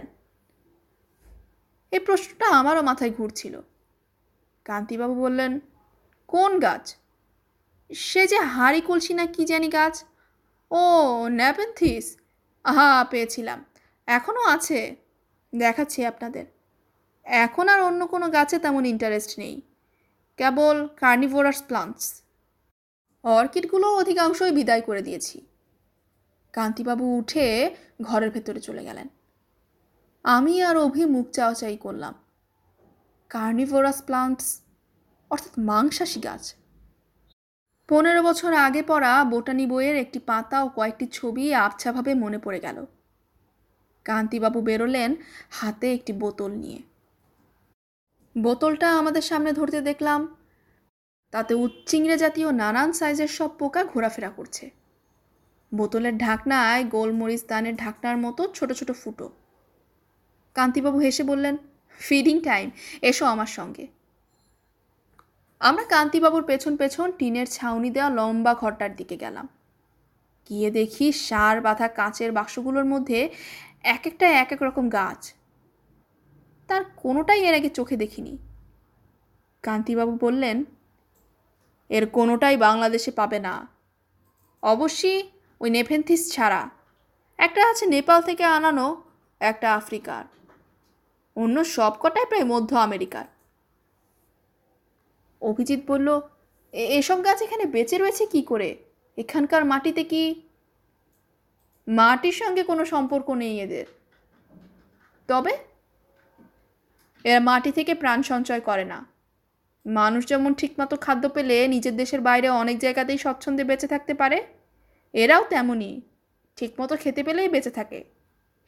এই 1.92 2.00
প্রশ্নটা 2.00 2.48
আমারও 2.48 2.82
মাথায় 2.82 3.12
ঘুরছিল। 3.12 3.62
কান্তিবাবু 4.66 5.16
বললেন, 5.16 5.60
কোন 6.28 6.60
গাছ? 6.60 6.96
সে 7.94 8.28
যে 8.28 8.40
হাড়ি 8.40 8.82
কলসি 8.82 9.14
না 9.14 9.26
কি 9.26 9.46
জানি 9.46 9.68
গাছ? 9.68 10.04
ও, 10.72 10.78
ন্যাপেন্থিস। 11.30 12.18
আহা, 12.64 13.06
পেয়েছিলাম। 13.10 13.66
এখনও 14.06 14.44
আছে। 14.46 14.96
দেখাচ্ছি 15.56 16.06
আপনাদের। 16.06 16.46
এখন 17.26 17.70
আর 17.70 17.82
অন্য 17.82 18.06
কোনো 18.06 18.30
গাছে 18.30 18.60
তেমন 18.60 18.86
ইন্টারেস্ট 18.86 19.40
নেই। 19.40 19.62
কেবল 20.38 20.88
কার্নিভোরাস 20.88 21.64
প্লান্টস 21.64 22.22
অর্কিডগুলো 23.24 23.96
অধিকাংশই 23.96 24.52
বিদায় 24.52 24.82
করে 24.82 25.02
দিয়েছি। 25.02 25.46
কান্তিবাবু 26.54 27.18
উঠে 27.18 27.76
ঘরের 28.02 28.32
ভেতরে 28.32 28.60
চলে 28.60 28.86
গেলেন। 28.86 29.08
আমি 30.24 30.64
আর 30.64 30.78
অভি 30.78 31.06
মুখ 31.06 31.30
চাওয়াচাই 31.32 31.78
করলাম। 31.78 32.14
কার্নিভোরাস 33.30 34.02
প্লান্টস 34.02 34.62
অর্থাৎ 35.30 35.60
মাংসাশী 35.60 36.20
গাছ। 36.20 36.56
পনেরো 37.90 38.24
বছর 38.24 38.54
আগে 38.54 38.82
পড়া 38.82 39.24
বোটানি 39.24 39.68
বইয়ের 39.68 39.96
একটি 39.96 40.20
পাতা 40.20 40.64
ও 40.64 40.70
কয়েকটি 40.70 41.08
ছবি 41.08 41.54
আবছাভাবে 41.54 42.14
মনে 42.14 42.38
পড়ে 42.38 42.60
গেল। 42.60 42.86
কান্তিবাবু 44.04 44.62
বেরোলেন 44.62 45.16
হাতে 45.52 45.94
একটি 45.94 46.14
বোতল 46.14 46.52
নিয়ে। 46.52 46.82
বোতলটা 48.38 48.98
আমাদের 48.98 49.22
সামনে 49.22 49.54
ধরতে 49.54 49.82
দেখলাম। 49.82 50.38
তাতে 51.32 51.54
উচ্চিংড়ে 51.54 52.18
জাতীয় 52.18 52.52
নানান 52.52 52.94
সাইজের 52.94 53.28
সব 53.28 53.50
পোকা 53.60 53.84
ঘোরাফেরা 53.84 54.30
করছে। 54.30 54.70
বোতলের 55.74 56.18
ঢাকনায় 56.18 56.84
গোলমরিচ 56.86 57.44
দানের 57.48 57.76
ঢাকনার 57.76 58.18
মতো 58.18 58.48
ছোট 58.54 58.74
ছোট 58.74 58.92
ফুটো। 58.92 59.30
কান্তিবাবু 60.56 61.00
হেসে 61.00 61.24
বললেন 61.24 61.58
ফিডিং 62.00 62.40
টাইম 62.40 62.72
এসো 63.02 63.26
আমার 63.26 63.48
সঙ্গে। 63.48 63.88
আমরা 65.60 65.84
কান্তিবাবুর 65.84 66.44
পেছন 66.44 66.78
পেছন 66.78 67.12
টিনের 67.12 67.48
ছাউনি 67.52 67.90
দেওয়া 67.90 68.10
লম্বা 68.10 68.54
ঘরটার 68.54 68.96
দিকে 68.96 69.18
গেলাম। 69.18 69.48
গিয়ে 70.50 70.72
দেখি 70.72 71.12
সার 71.12 71.62
বাঁধা 71.62 71.88
কাঁচের 71.88 72.32
বাক্সগুলোর 72.32 72.86
মধ্যে 72.86 73.30
এক 73.84 74.08
একটা 74.08 74.28
এক 74.28 74.52
এক 74.52 74.62
রকম 74.62 74.90
গাছ। 74.90 75.34
তার 76.68 76.86
কোনোটাই 76.96 77.42
এর 77.42 77.56
আগে 77.56 77.70
চোখে 77.70 77.98
দেখিনি। 77.98 78.38
কান্তিবাবু 79.64 80.18
বললেন, 80.22 80.64
এর 81.90 82.10
কোনোটাই 82.10 82.58
বাংলাদেশে 82.58 83.12
পাবে 83.12 83.40
না। 83.40 83.68
অবশ্যই 84.64 85.30
ওই 85.62 85.70
নেফেন্থিস 85.70 86.34
ছাড়া। 86.34 86.70
একটা 87.38 87.70
আছে 87.70 87.86
নেপাল 87.86 88.22
থেকে 88.22 88.44
আনানো, 88.44 89.04
একটা 89.40 89.74
আফ্রিকার। 89.74 90.26
অন্য 91.36 91.64
সবকটাই 91.64 92.26
প্রায় 92.26 92.44
মধ্য 92.44 92.76
আমেরিকার। 92.76 93.26
অভিজিৎ 95.42 95.80
বলল, 95.88 96.22
"এ- 96.72 96.86
এসব 96.86 97.26
গাছ 97.26 97.42
এখানে 97.42 97.66
বেঁচে 97.66 97.98
রয়েছে 97.98 98.26
কি 98.26 98.42
করে? 98.42 98.78
এখানকার 99.18 99.66
মাটিতে 99.66 100.04
কি 100.04 100.42
মাটির 101.88 102.32
সঙ্গে 102.32 102.64
কোনো 102.64 102.86
সম্পর্ক 102.86 103.30
নেই 103.30 103.62
এদের? 103.62 103.86
তবে 105.28 105.75
এরা 107.26 107.40
মাটি 107.50 107.72
থেকে 107.72 107.94
প্রাণ 108.02 108.20
সঞ্চয় 108.32 108.62
করে 108.70 108.86
না। 108.94 109.00
মানুষ 109.86 110.22
যেমন 110.32 110.52
ঠিকমতো 110.54 110.96
খাদ্য 111.06 111.24
পেলে 111.30 111.58
নিজের 111.68 111.96
দেশের 112.02 112.22
বাইরে 112.22 112.48
অনেক 112.62 112.78
জায়গাতেই 112.80 113.18
স্বচ্ছন্দে 113.18 113.64
বেঁচে 113.70 113.88
থাকতে 113.88 114.14
পারে, 114.14 114.38
এরাও 115.14 115.44
তেমনই 115.50 115.94
ঠিকমতো 116.58 116.96
খেতে 116.96 117.22
পেলেই 117.24 117.50
বেঁচে 117.54 117.72
থাকে, 117.72 118.00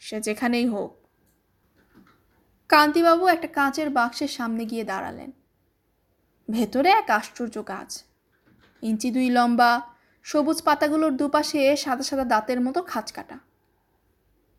সে 0.01 0.17
যেখানেই 0.21 0.67
হোক। 0.67 0.91
কান্তিবাবু 2.69 3.23
একটা 3.27 3.47
কাঁচের 3.47 3.89
বাক্সের 3.89 4.31
সামনে 4.37 4.63
গিয়ে 4.65 4.83
দাঁড়ালেন। 4.83 5.31
ভেতরে 6.49 6.89
এক 7.01 7.07
আশ্চর্য 7.19 7.55
গাছ। 7.71 7.91
ইঞ্চি 8.83 9.09
দুই 9.11 9.27
লম্বা, 9.29 9.71
সবুজ 10.23 10.59
পাতাগুলোর 10.61 11.13
দুপাশে 11.19 11.61
সাদা 11.83 12.03
সাদা 12.03 12.25
দাঁতের 12.33 12.59
মতো 12.61 12.79
খাঁচ 12.81 13.07
কাটা 13.11 13.37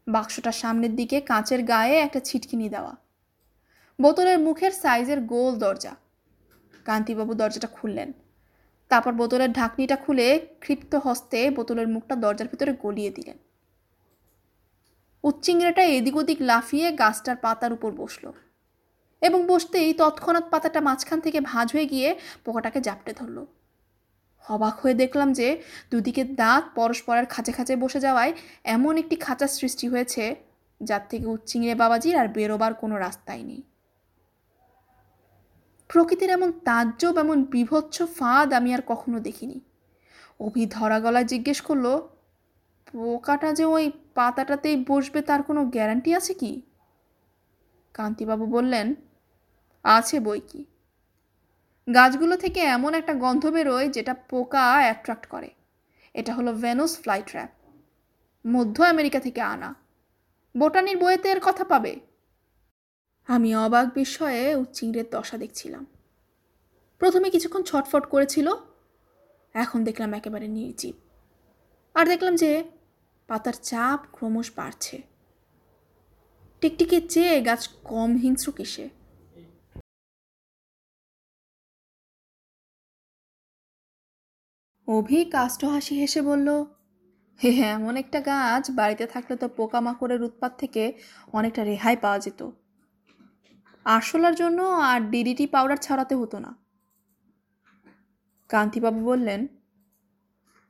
বাক্সটার 0.06 0.56
সামনের 0.62 0.92
দিকে 0.96 1.16
কাঁচের 1.20 1.60
গায়ে 1.62 1.96
একটা 2.06 2.20
ছিটকিনি 2.20 2.66
দেওয়া। 2.68 2.94
বোতলের 3.98 4.38
মুখের 4.38 4.72
সাইজের 4.72 5.20
গোল 5.20 5.52
দরজা। 5.58 5.92
কান্তিবাবু 6.84 7.34
দরজাটা 7.34 7.66
খুললেন। 7.66 8.12
তারপর 8.90 9.12
বোতলের 9.12 9.52
ঢাকনিটা 9.52 9.96
খুলে 9.96 10.26
ক্ষিপ্ত 10.60 10.94
হস্তে 10.94 11.50
বোতলের 11.50 11.88
মুখটা 11.88 12.14
দরজার 12.16 12.48
ভিতরে 12.48 12.72
গলিয়ে 12.82 13.10
দিলেন। 13.10 13.38
উচ্চিংড়াটা 15.24 15.82
এদিক 15.82 16.16
ওদিক 16.16 16.38
লাফিয়ে 16.40 16.92
গাছটার 16.92 17.36
পাতার 17.36 17.72
উপর 17.72 17.90
বসল 17.92 18.24
এবং 19.22 19.46
বসতেই 19.46 19.94
তৎক্ষণাৎ 19.94 20.44
পাতাটা 20.50 20.80
মাঝখান 20.80 21.18
থেকে 21.20 21.38
ভাঁজ 21.40 21.68
হয়ে 21.72 21.86
গিয়ে 21.86 22.08
পোকাটাকে 22.44 22.80
জাপটে 22.80 23.12
ধরলো। 23.12 23.46
অবাক 24.44 24.74
হয়ে 24.80 24.94
দেখলাম 24.94 25.28
যে 25.32 25.48
দুদিকে 25.90 26.24
দাঁত 26.24 26.64
পরস্পরের 26.74 27.26
খাঁচে 27.26 27.52
খাঁচে 27.52 27.76
বসে 27.76 28.00
যাওয়ায় 28.00 28.32
এমন 28.64 28.96
একটি 28.96 29.16
খাঁচার 29.16 29.48
সৃষ্টি 29.48 29.86
হয়েছে 29.88 30.24
যার 30.80 31.02
থেকে 31.08 31.26
উচ্চিংড়ে 31.26 31.74
বাবাজির 31.74 32.14
আর 32.16 32.28
বেরোবার 32.28 32.72
কোনো 32.74 32.94
রাস্তাই 32.98 33.42
নেই। 33.44 33.62
প্রকৃতির 35.88 36.30
এমন 36.30 36.52
তাজ্জব, 36.52 37.18
এমন 37.18 37.44
বিভৎস 37.44 38.02
ফাঁদ 38.02 38.52
আমি 38.52 38.74
আর 38.74 38.82
কখনো 38.86 39.20
দেখিনি। 39.20 39.60
অভি 40.40 40.66
ধরা 40.66 41.00
গলায় 41.00 41.24
জিজ্ঞেস 41.24 41.60
করল, 41.60 42.00
পোকাটা 42.92 43.52
যে 43.52 43.64
ওই 43.64 43.92
পাতাটাতেই 44.14 44.84
বসবে 44.88 45.22
তার 45.22 45.42
কোনো 45.42 45.64
গ্যারান্টি 45.64 46.14
আছে 46.14 46.34
কি? 46.34 46.62
কান্তিবাবু 47.94 48.46
বললেন, 48.46 48.94
আছে 49.84 50.20
বই 50.20 50.40
কি? 50.40 50.64
গাছগুলো 51.94 52.36
থেকে 52.36 52.60
এমন 52.60 52.94
একটা 52.94 53.14
গন্ধ 53.14 53.46
বেরোয় 53.46 53.88
যেটা 53.88 54.14
পোকা 54.14 54.72
অ্যাট্রাক্ট 54.72 55.26
করে। 55.26 55.50
এটা 56.14 56.34
হলো 56.34 56.52
ভেনুস 56.52 56.98
ফ্লাই 56.98 57.22
ট্র্যাপ 57.26 57.48
মধ্য 58.46 58.82
আমেরিকা 58.82 59.20
থেকে 59.20 59.40
আনা। 59.40 59.74
বোটানির 60.56 60.98
বইয়েতে 60.98 61.28
এর 61.28 61.40
কথা 61.44 61.64
পাবে। 61.64 62.07
আমি 63.28 63.50
অবাক 63.64 63.86
বিস্ময়ে 63.96 64.44
উচ্চিংড়ের 64.62 65.06
দশা 65.14 65.36
দেখছিলাম। 65.42 65.84
প্রথমে 67.00 67.28
কিছুক্ষণ 67.34 67.62
ছটফট 67.70 68.04
করেছিল, 68.06 68.48
এখন 69.54 69.78
দেখলাম 69.88 70.10
একেবারে 70.18 70.46
নির্জীব। 70.56 70.96
আর 71.96 72.04
দেখলাম 72.12 72.34
যে 72.42 72.50
পাতার 73.28 73.56
চাপ 73.68 74.00
ক্রমশ 74.14 74.48
বাড়ছে। 74.58 74.96
টিকটিকের 76.62 77.04
চেয়ে 77.08 77.34
গাছ 77.48 77.62
কম 77.90 78.10
হিংস্র 78.22 78.48
কিসে? 78.58 78.86
অভি 84.88 85.20
কাষ্ট 85.34 85.60
হাসি 85.74 85.94
হেসে 86.00 86.20
বলল, 86.22 86.48
হে 87.40 87.50
হ্যাঁ 87.58 87.72
এমন 87.78 87.94
একটা 88.02 88.18
গাছ 88.30 88.64
বাড়িতে 88.78 89.04
থাকলে 89.06 89.34
তো 89.42 89.46
পোকামাকড়ের 89.56 90.20
উৎপাত 90.28 90.52
থেকে 90.58 90.82
অনেকটা 91.32 91.62
রেহাই 91.70 91.96
পাওয়া 92.04 92.18
যেত। 92.26 92.40
আরশোলার 93.84 94.34
জন্য 94.34 94.62
আর 94.62 95.00
ডিডিটি 95.00 95.46
পাউডার 95.46 95.76
ছড়াতে 95.76 96.14
হতো 96.14 96.38
না। 96.38 96.56
কান্তিবাবু 98.48 99.04
বললেন, 99.04 99.46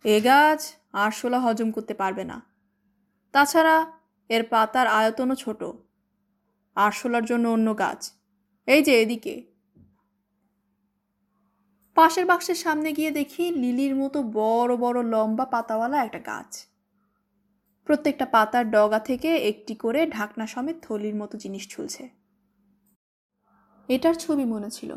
এ 0.04 0.20
গাছ 0.20 0.74
আরশোলা 0.92 1.40
হজম 1.40 1.70
করতে 1.70 1.94
পারবে 1.94 2.24
না। 2.24 2.42
তাছাড়া 3.32 3.92
এর 4.28 4.44
পাতার 4.44 4.86
আয়তনও 4.86 5.34
ছোট। 5.34 5.64
আরশোলার 6.74 7.24
জন্য 7.24 7.48
অন্য 7.48 7.78
গাছ। 7.78 8.12
এই 8.66 8.82
যে 8.82 9.02
এদিকে। 9.02 9.42
পাশের 11.94 12.26
বাক্সের 12.26 12.54
সামনে 12.54 12.92
গিয়ে 12.92 13.10
দেখি 13.10 13.50
লিলির 13.50 13.96
মতো 13.96 14.22
বড় 14.22 14.76
বড় 14.76 15.02
লম্বা 15.02 15.44
পাতাওয়ালা 15.44 16.04
একটা 16.04 16.18
গাছ। 16.18 16.66
প্রত্যেকটা 17.84 18.26
পাতার 18.26 18.70
ডগা 18.70 18.98
থেকে 18.98 19.36
একটি 19.36 19.74
করে 19.74 20.06
ঢাকনা 20.06 20.46
সমেত 20.46 20.76
থলির 20.82 21.14
মতো 21.14 21.38
জিনিস 21.38 21.68
ঝুলছে। 21.68 22.17
এটার 23.88 24.14
ছবি 24.14 24.44
মনে 24.44 24.70
ছিল, 24.70 24.94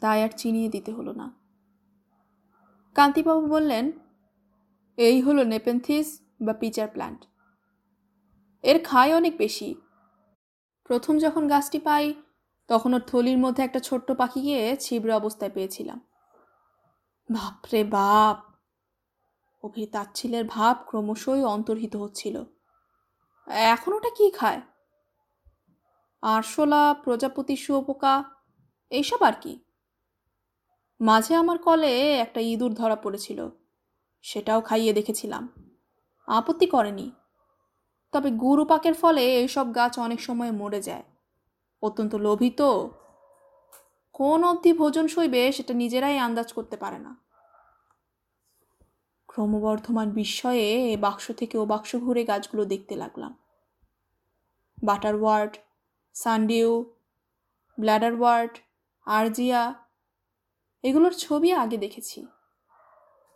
তাই 0.00 0.22
আর 0.22 0.28
চিনিয়ে 0.36 0.68
দিতে 0.68 0.92
হলো 0.92 1.12
না। 1.12 1.34
কান্তিবাবু 2.94 3.46
বললেন, 3.46 3.92
এই 4.96 5.20
হলো 5.20 5.44
নেপেন্থিস 5.44 6.20
বা 6.40 6.52
পিচার 6.52 6.88
প্ল্যান্ট। 6.88 7.24
এর 8.62 8.84
খায় 8.84 9.16
অনেক 9.16 9.36
বেশি। 9.36 9.74
প্রথম 10.84 11.18
যখন 11.18 11.48
গাছটি 11.48 11.78
পাই, 11.78 12.14
তখন 12.68 12.94
ওর 12.94 13.00
থলির 13.00 13.38
মধ্যে 13.38 13.62
একটা 13.62 13.80
ছোট্ট 13.80 14.12
পাখি 14.12 14.40
গিয়ে 14.40 14.76
ছিবড়ে 14.76 15.14
অবস্থায় 15.14 15.50
পেয়েছিলাম। 15.50 16.00
বাপরে 17.30 17.84
বাপ! 17.84 18.42
অভির 19.64 19.88
তাচ্ছিলের 19.92 20.44
ভাব 20.44 20.76
ক্রমশই 20.86 21.44
অন্তর্হিত 21.44 21.96
হচ্ছিল। 21.96 22.44
এখন 23.48 23.92
ওটা 23.92 24.10
কি 24.10 24.30
খায়? 24.30 24.60
আরশোলা, 26.24 26.94
প্রজাপতি, 26.94 27.56
শুয়োপোকা 27.56 28.24
এইসব 28.90 29.22
আর 29.22 29.32
কি? 29.40 29.60
মাঝে 31.00 31.34
আমার 31.34 31.58
কলে 31.58 32.18
একটা 32.18 32.40
ইঁদুর 32.40 32.74
ধরা 32.74 32.96
পড়েছিল, 32.96 33.48
সেটাও 34.22 34.60
খাইয়ে 34.60 34.92
দেখেছিলাম। 34.92 35.48
আপত্তি 36.26 36.66
করেনি। 36.66 37.10
তবে 38.12 38.30
গুরুপাকের 38.30 38.94
ফলে 38.94 39.22
এইসব 39.36 39.74
গাছ 39.74 39.98
অনেক 39.98 40.20
সময় 40.20 40.50
মরে 40.50 40.82
যায়। 40.82 41.02
অত্যন্ত 41.82 42.14
লোভিত। 42.14 42.62
কোন 44.12 44.44
অবধি 44.44 44.72
ভোজন 44.72 45.08
সইবে 45.08 45.52
সেটা 45.52 45.74
নিজেরাই 45.74 46.18
আন্দাজ 46.18 46.52
করতে 46.52 46.76
পারে 46.76 46.98
না। 46.98 47.16
ক্রমবর্ধমান 49.26 50.10
বিস্ময়ে 50.10 50.96
বাক্স 51.00 51.30
থেকে 51.36 51.58
ও 51.58 51.64
বাক্স 51.66 51.96
ঘুরে 51.96 52.24
গাছগুলো 52.24 52.64
দেখতে 52.64 52.96
লাগলাম। 52.96 53.38
বাটার 54.84 55.14
ওয়ার্ড 55.14 55.56
সানডিউ 56.14 56.94
ব্ল্যাডার 57.80 58.20
ওয়ার্ড 58.20 58.58
আরজিয়া, 59.06 59.74
এগুলোর 60.82 61.12
ছবি 61.12 61.52
আগে 61.52 61.76
দেখেছি। 61.76 62.26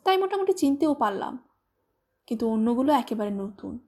তাই 0.04 0.16
মোটামুটি 0.16 0.52
চিনতেও 0.52 0.94
পারলাম। 0.94 1.48
কিন্তু 2.26 2.48
অন্যগুলো 2.48 2.92
একেবারে 2.92 3.30
নতুন, 3.30 3.78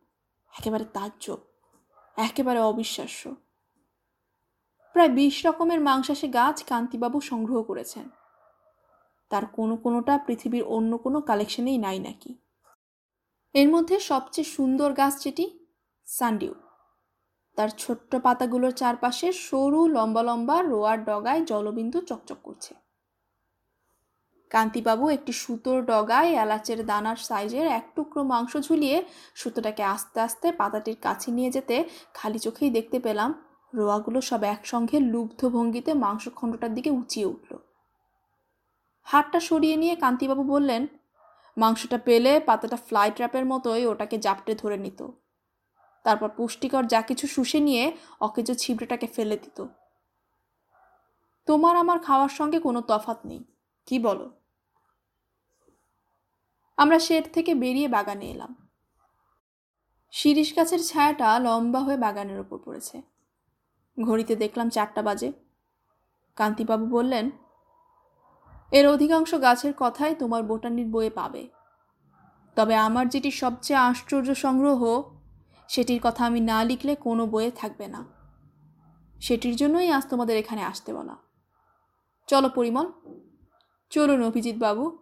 একেবারে 0.56 0.84
তাজ্জব, 0.84 1.38
একেবারে 2.16 2.60
অবিশ্বাস্য। 2.60 3.34
প্রায় 4.92 5.08
বিশ 5.08 5.46
রকমের 5.46 5.80
মাংসাশী 5.80 6.28
গাছ 6.28 6.64
কান্তিবাবু 6.64 7.20
সংগ্রহ 7.20 7.62
করেছেন। 7.62 8.08
তার 9.30 9.46
কোনো 9.46 9.76
কোনোটা 9.76 10.18
পৃথিবীর 10.18 10.64
অন্য 10.64 10.98
কোনো 10.98 11.20
কালেকশনেই 11.20 11.78
নাই 11.78 11.98
নাকি। 11.98 12.38
এর 13.54 13.68
মধ্যে 13.68 14.00
সবচেয়ে 14.00 14.44
সুন্দর 14.44 14.92
গাছ 14.92 15.22
যেটি, 15.22 15.66
সানডিউ। 16.06 16.54
তার 17.60 17.72
ছোট্ট 17.78 18.10
পাতাগুলোর 18.16 18.72
চারপাশে 18.72 19.32
সরু 19.32 19.80
লম্বা 19.86 20.22
লম্বা 20.22 20.56
রোয়ার 20.62 20.98
ডগায় 21.04 21.42
জলবিন্দু 21.44 21.98
চকচক 22.00 22.38
করছে। 22.42 22.74
কান্তিবাবু 24.50 25.04
একটি 25.08 25.32
সুতোর 25.32 25.78
ডগায় 25.84 26.30
এলাচের 26.44 26.86
দানার 26.86 27.16
সাইজের 27.16 27.66
এক 27.66 27.84
টুকরো 27.94 28.22
মাংস 28.24 28.56
ঝুলিয়ে 28.56 28.96
সুতোটাকে 29.34 29.82
আস্তে 29.82 30.20
আস্তে 30.20 30.52
পাতাটির 30.52 30.98
কাছে 31.00 31.28
নিয়ে 31.30 31.50
যেতে 31.50 31.76
খালি 32.14 32.38
চোখেই 32.38 32.70
দেখতে 32.70 32.98
পেলাম, 32.98 33.30
রোয়াগুলো 33.74 34.18
সব 34.20 34.42
একসঙ্গে 34.44 34.96
লুব্ধ 35.12 35.40
ভঙ্গিতে 35.48 35.94
মাংসখণ্ডটার 35.94 36.74
দিকে 36.74 36.90
উঁচিয়ে 36.90 37.26
উঠল। 37.26 37.52
হাতটা 39.06 39.40
সরিয়ে 39.40 39.76
নিয়ে 39.76 39.94
কান্তিবাবু 39.96 40.42
বললেন, 40.44 40.86
মাংসটা 41.56 41.98
পেলে 41.98 42.40
পাতাটা 42.40 42.76
ফ্লাই 42.76 43.10
ট্র্যাপের 43.10 43.44
মতোই 43.46 43.86
ওটাকে 43.86 44.18
জাপটে 44.18 44.52
ধরে 44.54 44.78
নিত। 44.78 45.00
তারপর 46.04 46.28
পুষ্টিকর 46.28 46.84
যা 46.86 47.02
কিছু 47.02 47.26
শুষে 47.26 47.60
নিয়ে 47.60 47.96
অকেজো 48.20 48.54
ছিবড়েটাকে 48.54 49.06
ফেলে 49.06 49.36
দিত। 49.36 49.66
তোমার 51.46 51.76
আমার 51.76 51.98
খাওয়ার 51.98 52.28
সঙ্গে 52.28 52.60
কোনো 52.60 52.80
তফাত 52.80 53.18
নেই, 53.26 53.44
কি 53.86 53.98
বলো? 53.98 54.30
আমরা 56.76 56.98
শেড 56.98 57.24
থেকে 57.32 57.54
বেরিয়ে 57.54 57.88
বাগানে 57.88 58.26
এলাম। 58.30 58.68
শিরিষ 60.10 60.56
গাছের 60.56 60.84
ছায়াটা 60.84 61.38
লম্বা 61.38 61.80
হয়ে 61.80 61.96
বাগানের 61.96 62.40
ওপর 62.40 62.58
পড়েছে। 62.64 63.02
ঘড়িতে 64.02 64.36
দেখলাম 64.36 64.68
চারটা 64.68 65.02
বাজে। 65.02 65.32
কান্তিবাবু 66.36 66.86
বললেন, 66.86 67.30
এর 68.72 68.88
অধিকাংশ 68.88 69.34
গাছের 69.34 69.72
কথাই 69.78 70.14
তোমার 70.14 70.42
বোটানির 70.42 70.86
বইয়ে 70.86 71.10
পাবে। 71.10 71.48
তবে 72.56 72.74
আমার 72.76 73.08
যেটি 73.08 73.30
সবচেয়ে 73.30 73.78
আশ্চর্য 73.78 74.34
সংগ্রহ 74.34 75.02
সেটির 75.70 76.00
কথা 76.02 76.26
আমি 76.26 76.40
না 76.40 76.64
লিখলে 76.64 76.94
কোনো 76.94 77.26
বইয়ে 77.26 77.50
থাকবে 77.50 77.86
না। 77.86 78.04
সেটির 79.20 79.56
জন্যই 79.56 79.90
আজ 79.90 80.06
তোমাদের 80.10 80.36
এখানে 80.36 80.62
আসতে 80.62 80.94
বলা। 80.94 81.16
চলো 82.26 82.48
পরিমল, 82.48 82.92
চলুন 83.90 84.22
অভিজিৎ 84.22 84.56
বাবু। 84.58 84.98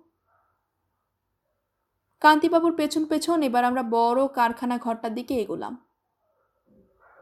কান্তিবাবুর 2.20 2.76
পেছন 2.76 3.04
পেছন 3.04 3.42
এবার 3.42 3.64
আমরা 3.64 3.82
বড় 3.82 4.28
কারখানা 4.28 4.78
ঘরটার 4.78 5.14
দিকে 5.14 5.34
এগোলাম। 5.34 5.86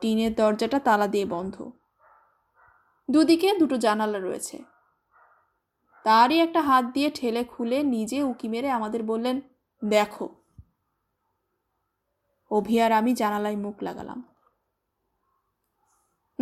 টিনের 0.01 0.35
দরজাটা 0.35 0.79
তালা 0.79 1.07
দিয়ে 1.07 1.25
বন্ধ। 1.25 1.73
দুদিকে 3.11 3.59
দুটো 3.59 3.77
জানালা 3.79 4.19
রয়েছে। 4.19 4.63
তারই 6.05 6.41
একটা 6.41 6.61
হাত 6.63 6.85
দিয়ে 6.85 7.11
ঠেলে 7.15 7.45
খুলে 7.45 7.83
নিজে 7.83 8.23
উকি 8.23 8.49
মেরে 8.49 8.71
আমাদের 8.71 9.03
বললেন, 9.03 9.41
দেখো। 9.85 10.36
অভি 12.51 12.81
আর 12.81 12.93
আমি 12.93 13.15
জানালায় 13.15 13.57
মুখ 13.57 13.83
লাগালাম। 13.83 14.23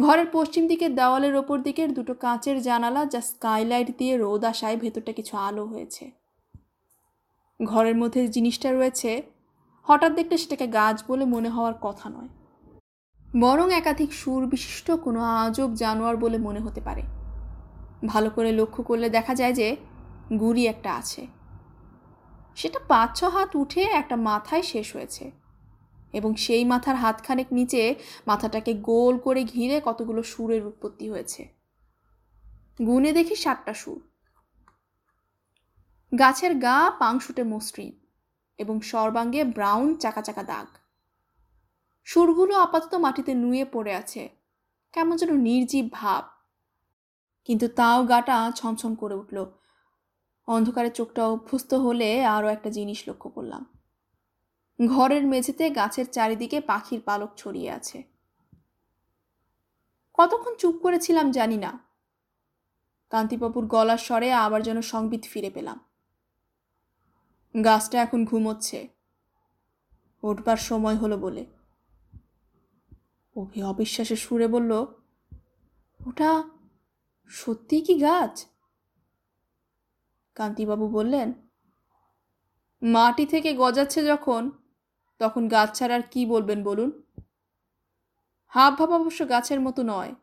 ঘরের 0.00 0.26
পশ্চিম 0.32 0.66
দিকের 0.66 0.94
দেওয়ালের 0.94 1.36
ওপর 1.36 1.62
দিকের 1.62 1.94
দুটো 1.94 2.14
কাঁচের 2.14 2.62
জানালা 2.62 3.06
যা 3.06 3.20
স্কাইলাইট 3.20 3.98
দিয়ে 3.98 4.16
রোদ 4.16 4.44
আসায় 4.44 4.76
ভেতরটা 4.76 5.12
কিছু 5.12 5.36
আলো 5.36 5.64
হয়েছে। 5.64 6.10
ঘরের 7.64 7.96
মধ্যে 7.96 8.28
জিনিসটা 8.28 8.72
রয়েছে, 8.72 9.22
হঠাৎ 9.82 10.12
দেখলে 10.12 10.38
সেটাকে 10.38 10.66
গাছ 10.66 11.04
বলে 11.08 11.24
মনে 11.24 11.48
হওয়ার 11.48 11.74
কথা 11.80 12.10
নয়। 12.10 12.28
বরং 13.36 13.72
একাধিক 13.74 14.12
সুর 14.12 14.46
বিশিষ্ট 14.46 14.90
কোনো 14.90 15.22
আজব 15.22 15.74
জানোয়ার 15.74 16.16
বলে 16.16 16.38
মনে 16.38 16.60
হতে 16.60 16.80
পারে। 16.80 17.02
ভালো 18.06 18.30
করে 18.30 18.52
লক্ষ্য 18.52 18.82
করলে 18.82 19.10
দেখা 19.10 19.34
যায় 19.34 19.52
যে 19.52 19.76
গুড়ি 20.40 20.66
একটা 20.66 20.94
আছে। 20.94 21.26
সেটা 22.54 22.80
পাঁচ 22.88 23.20
ছ 23.20 23.24
হাত 23.24 23.56
উঠে 23.56 23.82
একটা 23.82 24.16
মাথায় 24.16 24.62
শেষ 24.62 24.96
হয়েছে। 24.96 25.43
এবং 26.14 26.35
সেই 26.35 26.64
মাথার 26.64 26.96
হাতখানেক 26.96 27.46
নিচে 27.53 27.94
মাথাটাকে 28.27 28.74
গোল 28.74 29.18
করে 29.18 29.44
ঘিরে 29.44 29.81
কতগুলো 29.85 30.22
সুরের 30.22 30.66
উৎপত্তি 30.66 31.11
হয়েছে। 31.11 31.48
গুনে 32.87 33.12
দেখি 33.12 33.35
সাতটা 33.35 33.74
সুর। 33.74 34.00
গাছের 36.18 36.55
গা 36.55 36.90
পাংশুটে 36.90 37.42
মসৃণ 37.42 37.92
এবং 38.59 38.81
সর্বাঙ্গে 38.81 39.44
ব্রাউন 39.44 39.94
চাকা 39.94 40.22
চাকা 40.22 40.42
দাগ। 40.42 40.66
সুরগুলো 42.05 42.59
আপাতত 42.59 42.94
মাটিতে 42.94 43.35
নুয়ে 43.35 43.64
পড়ে 43.64 43.94
আছে, 43.94 44.29
কেমন 44.92 45.16
যেন 45.16 45.33
নির্জীব 45.33 45.88
ভাব। 45.92 46.24
কিন্তু 47.44 47.68
তাও 47.68 48.05
গাটা 48.05 48.53
ছমছম 48.57 48.94
করে 48.94 49.14
উঠল। 49.14 49.46
অন্ধকারে 50.46 50.90
চোখটা 50.90 51.27
অভ্যস্ত 51.27 51.74
হলে 51.74 52.24
আরও 52.24 52.48
একটা 52.48 52.70
জিনিস 52.70 53.09
লক্ষ্য 53.09 53.31
করলাম। 53.31 53.73
ঘরের 54.87 55.26
মেঝেতে 55.26 55.70
গাছের 55.70 56.06
চারিদিকে 56.10 56.60
পাখির 56.60 57.00
পালক 57.00 57.30
ছড়িয়ে 57.37 57.70
আছে। 57.70 58.02
কতক্ষণ 60.14 60.54
চুপ 60.54 60.76
করেছিলাম 60.76 61.30
জানি 61.30 61.56
না। 61.56 61.78
কান্তিবাবুর 63.10 63.66
গলার 63.66 63.98
স্বরে 63.98 64.32
আবার 64.32 64.62
যেন 64.62 64.80
সংবিত 64.80 65.22
ফিরে 65.24 65.50
পেলাম। 65.50 65.80
গাছটা 67.64 68.02
এখন 68.02 68.24
ঘুমোচ্ছে। 68.24 68.88
উঠবার 70.22 70.56
সময় 70.56 70.96
হলো 70.96 71.18
বলে। 71.18 71.46
অভি 73.37 73.62
অবিশ্বাসে 73.62 74.16
সুরে 74.16 74.48
বলল, 74.48 74.72
ওটা 76.06 76.44
সত্যিই 77.28 77.80
কি 77.80 77.94
গাছ? 77.98 78.46
কান্তিবাবু 80.34 80.88
বললেন, 80.88 81.32
মাটি 82.82 83.26
থেকে 83.26 83.54
গজাচ্ছে 83.56 84.04
যখন 84.04 84.50
তখন 85.18 85.48
গাছ 85.48 85.79
ছাড়া 85.79 85.94
আর 85.94 86.00
কি 86.11 86.27
বলবেন 86.27 86.64
বলুন? 86.64 87.03
হাব 88.48 88.79
ভাব 88.79 88.90
অবশ্য 88.90 89.29
গাছের 89.29 89.61
মতো 89.61 89.83
নয়। 89.83 90.14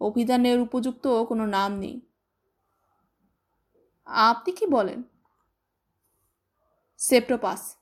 অভিধানের 0.00 0.60
উপযুক্ত 0.60 1.24
কোনো 1.24 1.46
নাম 1.46 1.72
নেই। 1.72 2.00
আপনি 4.04 4.52
কি 4.52 4.66
বলেন? 4.66 5.02
সেপ্টোপাস, 6.96 7.76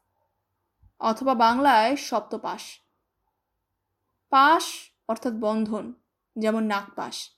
অথবা 1.00 1.34
বাংলায় 1.34 1.96
সপ্তপাস 1.96 2.62
পাশ 4.30 4.64
অর্থাৎ 5.08 5.32
বন্ধন, 5.32 5.92
যেমন 6.38 6.62
নাগপাশ। 6.64 7.30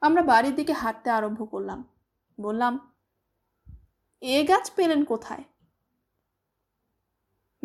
আমরা 0.00 0.22
বাড়ির 0.22 0.54
দিকে 0.54 0.72
হাঁটতে 0.72 1.10
আরম্ভ 1.10 1.50
করলাম। 1.50 1.88
বললাম, 2.40 2.92
এ 4.20 4.44
গাছ 4.44 4.72
পেলেন 4.76 5.04
কোথায়? 5.04 5.44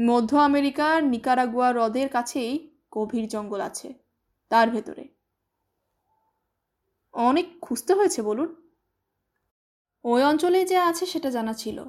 মধ্য 0.02 0.36
আমেরিকার 0.36 1.04
নিকারাগুয়া 1.04 1.70
হ্রদের 1.70 2.10
কাছেই 2.10 2.82
গভীর 2.92 3.28
জঙ্গল 3.28 3.62
আছে, 3.62 3.94
তার 4.50 4.70
ভেতরে। 4.70 5.08
অনেক 7.14 7.62
খুঁজতে 7.62 7.94
হয়েছে, 7.94 8.22
বলুন। 8.22 8.72
ওই 10.04 10.24
অঞ্চলে 10.24 10.66
যে 10.66 10.78
আছে 10.78 11.06
সেটা 11.06 11.30
জানা 11.30 11.54
ছিল। 11.54 11.84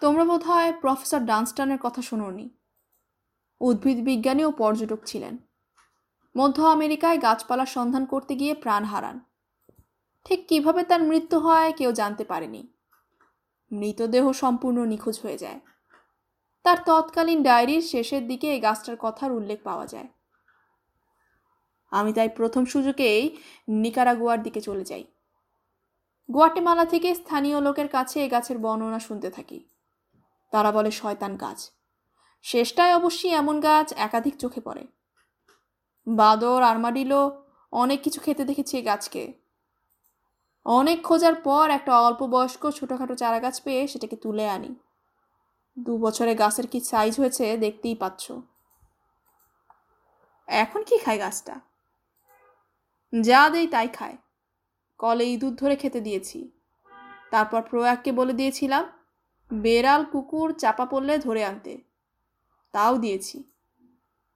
তোমরা 0.00 0.24
বোধ 0.24 0.42
হয় 0.42 0.72
প্রফেসর 0.72 1.20
ডানস্টানের 1.20 1.78
কথা 1.82 2.02
শোনোনি। 2.02 2.50
উদ্ভিদ 3.60 4.04
বিজ্ঞানী 4.04 4.44
ও 4.44 4.50
পর্যটক 4.50 4.98
ছিলেন। 5.06 5.36
মধ্য 6.36 6.62
আমেরিকায় 6.62 7.22
গাছপালার 7.22 7.66
সন্ধান 7.66 8.04
করতে 8.04 8.34
গিয়ে 8.34 8.54
প্রাণ 8.54 8.84
হারান। 8.84 9.20
ঠিক 10.24 10.48
কীভাবে 10.48 10.82
তার 10.82 11.02
মৃত্যু 11.02 11.38
হয় 11.38 11.72
কেউ 11.72 11.92
জানতে 11.92 12.24
পারেনি। 12.24 12.72
মৃতদেহ 13.72 14.32
সম্পূর্ণ 14.32 14.84
নিখোঁজ 14.84 15.20
হয়ে 15.22 15.38
যায়। 15.38 15.60
তার 16.64 16.78
তৎকালীন 16.86 17.42
ডায়েরির 17.42 17.82
শেষের 17.82 18.26
দিকে 18.26 18.52
এই 18.52 18.60
গাছটার 18.60 18.96
কথার 19.00 19.32
উল্লেখ 19.32 19.62
পাওয়া 19.64 19.86
যায়। 19.86 20.08
আমি 21.90 22.12
তাই 22.12 22.28
প্রথম 22.28 22.64
সুযোগেই 22.64 23.36
নিকারাগুয়ার 23.68 24.42
দিকে 24.42 24.60
চলে 24.60 24.84
যাই। 24.84 25.04
গুয়াটেমালা 26.30 26.84
থেকে 26.84 27.14
স্থানীয় 27.14 27.60
লোকের 27.60 27.88
কাছে 27.88 28.24
এ 28.24 28.28
গাছের 28.28 28.58
বর্ণনা 28.58 28.98
শুনতে 28.98 29.30
থাকি। 29.30 29.64
তারা 30.50 30.72
বলে, 30.72 30.90
শয়তান 30.90 31.36
গাছ। 31.36 31.70
শেষটায় 32.42 32.96
অবশ্যই 32.96 33.30
এমন 33.30 33.60
গাছ 33.60 33.92
একাধিক 33.96 34.36
চোখে 34.36 34.60
পড়ে। 34.60 34.86
বাদর, 36.06 36.62
আরমাডিলো 36.62 37.44
অনেক 37.72 38.02
কিছু 38.02 38.20
খেতে 38.20 38.44
দেখেছি 38.44 38.76
এই 38.76 38.82
গাছকে। 38.82 39.32
অনেক 40.66 41.02
খোঁজার 41.02 41.34
পর 41.34 41.70
একটা 41.70 42.00
অল্প 42.00 42.22
বয়স্ক 42.22 42.70
ছোটোখাটো 42.70 43.14
চারা 43.14 43.40
গাছ 43.40 43.62
পেয়ে 43.62 43.88
সেটাকে 43.88 44.16
তুলে 44.16 44.48
আনি। 44.48 44.74
দু 45.78 45.98
বছরে 45.98 46.34
গাছের 46.34 46.66
কি 46.66 46.80
সাইজ 46.80 47.20
হয়েছে 47.20 47.56
দেখতেই 47.56 47.94
পাচ্ছ। 47.94 48.32
এখন 50.46 50.82
কি 50.82 50.98
খায় 50.98 51.18
গাছটা? 51.18 51.60
যা 53.20 53.50
দেই 53.50 53.66
তাই 53.66 53.88
খায়। 53.88 54.16
কলে 54.98 55.24
ইঁদুর 55.24 55.54
ধরে 55.54 55.76
খেতে 55.76 56.00
দিয়েছি। 56.00 56.50
তারপর 57.30 57.62
প্রয়াগকে 57.62 58.12
বলে 58.12 58.32
দিয়েছিলাম, 58.32 58.92
বেড়াল, 59.52 60.04
কুকুর 60.04 60.58
চাপা 60.58 60.86
পড়লে 60.86 61.18
ধরে 61.18 61.44
আনতে। 61.44 61.82
তাও 62.72 62.98
দিয়েছি। 62.98 63.44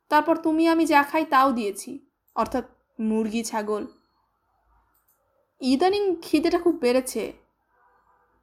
তারপর 0.09 0.37
তুমি 0.37 0.69
আমি 0.69 0.87
যা 0.87 1.03
খাই 1.03 1.25
তাও 1.25 1.53
দিয়েছি, 1.53 2.07
অর্থাৎ 2.35 2.65
মুরগি, 3.01 3.45
ছাগল। 3.45 3.87
ইদানিং 5.61 6.17
খিদেটা 6.23 6.59
খুব 6.59 6.75
বেড়েছে। 6.75 7.33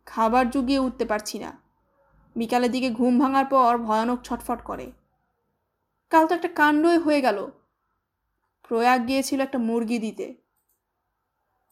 খাবার 0.06 0.50
জুগিয়ে 0.50 0.80
উঠতে 0.80 1.06
পারছি 1.06 1.40
না। 1.40 1.62
বিকালের 2.36 2.72
দিকে 2.72 2.89
ঘুম 2.89 3.19
ভাঙার 3.19 3.46
পর 3.46 3.78
ভয়ানক 3.78 4.22
ছটফট 4.24 4.63
করে। 4.63 4.91
কাল 6.10 6.28
তো 6.28 6.36
একটা 6.36 6.48
কাণ্ডই 6.48 6.98
হয়ে 6.98 7.22
গেল। 7.22 7.48
প্রয়াগ 8.67 9.08
গিয়েছিল 9.08 9.41
একটা 9.41 9.58
মুরগি 9.58 10.00
দিতে। 10.00 10.36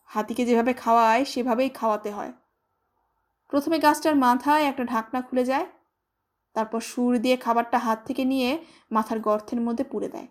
হাতিকে 0.06 0.46
যেভাবে 0.46 0.74
খাওয়ায়, 0.74 1.26
সেভাবেই 1.26 1.70
খাওয়াতে 1.70 2.12
হয়। 2.12 2.34
প্রথমে 3.48 3.80
গাছটার 3.80 4.16
মাথায় 4.16 4.64
একটা 4.64 4.84
ঢাকনা 4.84 5.22
খুলে 5.22 5.46
যায়, 5.46 5.66
তারপর 6.54 6.80
সুর 6.80 7.20
দিয়ে 7.20 7.38
খাবারটা 7.38 7.78
হাত 7.78 8.00
থেকে 8.06 8.26
নিয়ে 8.26 8.66
মাথার 8.92 9.20
গর্তের 9.20 9.62
মধ্যে 9.62 9.84
পুড়ে 9.84 10.10
দেয়। 10.10 10.28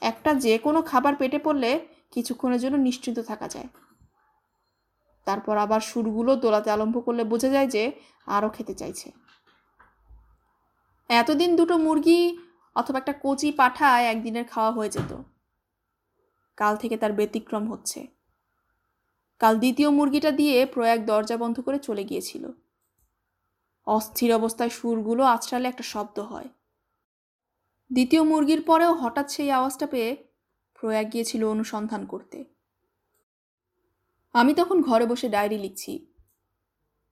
একটা 0.00 0.34
যে 0.34 0.58
কোনো 0.58 0.82
খাবার 0.82 1.16
পেটে 1.16 1.38
পড়লে 1.38 1.88
কিছুক্ষণের 2.10 2.60
জন্য 2.60 2.76
নিশ্চিন্ত 2.76 3.18
থাকা 3.18 3.48
যায়। 3.48 3.68
তারপর 5.28 5.54
আবার 5.56 5.80
সুরগুলো 5.80 6.32
দোলাতে 6.36 6.68
আরম্ভ 6.70 6.96
করলে 7.04 7.22
বোঝা 7.24 7.48
যায় 7.48 7.68
যে 7.68 7.82
আরও 8.26 8.48
খেতে 8.48 8.74
চাইছে। 8.74 9.08
এতদিন 11.10 11.50
দুটো 11.56 11.74
মুরগি 11.78 12.20
অথবা 12.74 12.98
একটা 12.98 13.14
কচি 13.22 13.52
পাঠায় 13.52 14.04
একদিনের 14.04 14.44
খাওয়া 14.44 14.72
হয়ে 14.72 14.90
যেত। 14.90 15.12
কাল 16.56 16.76
থেকে 16.76 16.96
তার 16.96 17.12
ব্যতিক্রম 17.12 17.64
হচ্ছে। 17.72 18.00
কাল 19.40 19.54
দ্বিতীয় 19.58 19.90
মুরগিটা 19.90 20.30
দিয়ে 20.30 20.56
প্রয়াগ 20.66 21.00
দরজা 21.06 21.36
বন্ধ 21.36 21.60
করে 21.60 21.78
চলে 21.78 22.04
গিয়েছিল। 22.04 22.44
অস্থির 23.86 24.30
অবস্থায় 24.34 24.70
সুরগুলো 24.70 25.22
আছড়ালে 25.24 25.66
একটা 25.68 25.82
শব্দ 25.82 26.16
হয়। 26.18 26.48
দ্বিতীয় 27.90 28.22
মুরগির 28.22 28.62
পরেও 28.62 28.92
হঠাৎ 28.92 29.26
সেই 29.30 29.50
আওয়াজটা 29.50 29.86
পেয়ে 29.86 30.10
প্রয়াগ 30.78 31.06
গিয়েছিল 31.12 31.42
অনুসন্ধান 31.44 32.02
করতে। 32.06 32.57
আমি 34.40 34.52
তখন 34.60 34.76
ঘরে 34.88 35.06
বসে 35.12 35.28
ডায়েরি 35.34 35.58
লিখছি। 35.64 35.92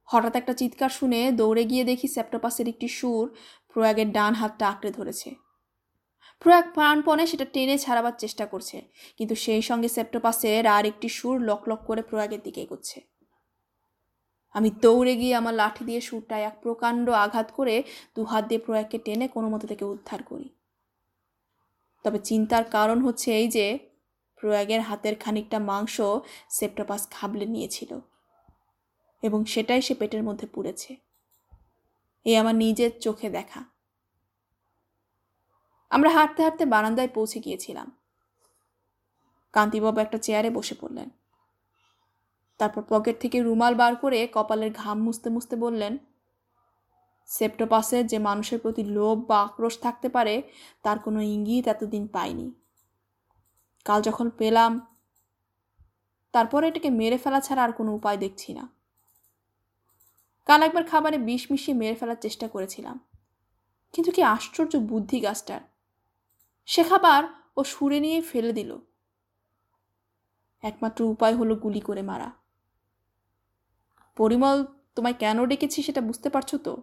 হঠাৎ 0.09 0.35
একটা 0.41 0.53
চিৎকার 0.61 0.93
শুনে 0.99 1.21
দৌড়ে 1.41 1.65
গিয়ে 1.71 1.85
দেখি 1.91 2.07
সেপ্টোপাসের 2.17 2.67
একটি 2.73 2.89
সুর 2.99 3.25
প্রয়াগের 3.71 4.09
ডান 4.13 4.33
হাতটা 4.41 4.65
আঁকড়ে 4.73 4.91
ধরেছে। 4.99 5.31
প্রয়াগ 6.43 6.67
প্রাণপণে 6.75 7.25
সেটা 7.27 7.47
টেনে 7.55 7.77
ছাড়াবার 7.79 8.15
চেষ্টা 8.23 8.45
করছে, 8.53 8.79
কিন্তু 9.19 9.35
সেই 9.45 9.63
সঙ্গে 9.63 9.89
সেপ্টোপাসের 9.89 10.65
আর 10.77 10.85
একটি 10.91 11.09
সুর 11.09 11.37
লক 11.49 11.63
লক 11.71 11.81
করে 11.89 12.03
প্রয়াগের 12.03 12.41
দিকে 12.47 12.61
এগোচ্ছে। 12.67 12.99
আমি 14.55 14.69
দৌড়ে 14.85 15.15
গিয়ে 15.21 15.35
আমার 15.41 15.55
লাঠি 15.55 15.83
দিয়ে 15.89 16.01
সুরটা 16.01 16.37
এক 16.49 16.55
প্রকাণ্ড 16.65 17.07
আঘাত 17.25 17.49
করে 17.59 17.77
দু 18.17 18.23
হাত 18.25 18.45
দিয়ে 18.49 18.61
প্রয়াগকে 18.67 18.99
টেনে 18.99 19.27
কোনো 19.29 19.49
মতো 19.53 19.65
থেকে 19.71 19.85
উদ্ধার 19.95 20.21
করি। 20.23 20.49
তবে 22.05 22.19
চিন্তার 22.29 22.65
কারণ 22.77 22.99
হচ্ছে 23.07 23.29
এই 23.41 23.49
যে 23.57 23.67
প্রয়াগের 24.37 24.81
হাতের 24.81 25.17
খানিকটা 25.17 25.59
মাংস 25.59 26.01
সেপ্টোপাস 26.49 27.09
খাবলে 27.11 27.47
নিয়েছিল 27.47 28.01
এবং 29.23 29.45
সেটাই 29.45 29.83
সে 29.83 29.95
পেটের 29.95 30.23
মধ্যে 30.23 30.47
পুড়েছে। 30.47 30.97
এ 32.25 32.39
আমার 32.39 32.55
নিজের 32.55 33.01
চোখে 33.01 33.31
দেখা। 33.31 33.65
আমরা 35.91 36.11
হাঁটতে 36.11 36.43
হাঁটতে 36.43 36.65
বারান্দায় 36.65 37.09
পৌঁছে 37.09 37.41
গিয়েছিলাম। 37.41 37.99
কান্তিবাবু 39.53 40.01
একটা 40.01 40.19
চেয়ারে 40.19 40.51
বসে 40.51 40.75
পড়লেন। 40.81 41.11
তারপর 42.59 42.83
পকেট 42.89 43.21
থেকে 43.21 43.43
রুমাল 43.43 43.75
বার 43.75 43.97
করে 43.97 44.29
কপালের 44.33 44.73
ঘাম 44.73 45.03
মুছতে 45.03 45.31
মুছতে 45.31 45.57
বললেন, 45.57 45.99
সেপ্টোপাসের 47.27 48.07
যে 48.07 48.19
মানুষের 48.19 48.59
প্রতি 48.61 48.85
লোভ 48.85 49.27
বা 49.27 49.43
আক্রোশ 49.43 49.79
থাকতে 49.79 50.09
পারে, 50.09 50.43
তার 50.83 50.99
কোনো 50.99 51.21
ইঙ্গিত 51.21 51.69
এতদিন 51.69 52.07
পাইনি। 52.07 52.53
কাল 53.87 54.03
যখন 54.03 54.31
পেলাম, 54.31 54.97
তারপরে 56.33 56.69
এটাকে 56.69 56.91
মেরে 56.91 57.19
ফেলা 57.19 57.41
ছাড়া 57.41 57.63
আর 57.65 57.73
কোনো 57.73 57.95
উপায় 57.95 58.17
দেখছি 58.17 58.55
না। 58.55 58.69
কাল 60.47 60.63
একবার 60.63 60.85
খাবারে 60.85 61.19
বিষ 61.19 61.47
মিশিয়ে 61.51 61.79
মেরে 61.79 61.95
ফেলার 61.95 62.17
চেষ্টা 62.21 62.49
করেছিলাম। 62.49 63.01
কিন্তু 63.93 64.13
কি 64.13 64.23
আশ্চর্য 64.23 64.77
বুদ্ধি 64.77 65.21
গাছটার। 65.21 65.61
সে 66.67 66.83
খাবার 66.85 67.25
ও 67.57 67.65
সুরে 67.65 68.01
নিয়ে 68.01 68.21
ফেলে 68.21 68.53
দিল। 68.53 68.79
একমাত্র 70.63 71.05
উপায় 71.05 71.35
হলো 71.35 71.55
গুলি 71.55 71.81
করে 71.81 72.03
মারা। 72.03 72.33
পরিমল, 74.17 74.65
তোমায় 74.95 75.15
কেন 75.15 75.47
ডেকেছি 75.47 75.83
সেটা 75.83 76.01
বুঝতে 76.01 76.29
পারছ 76.31 76.55
তো? 76.55 76.77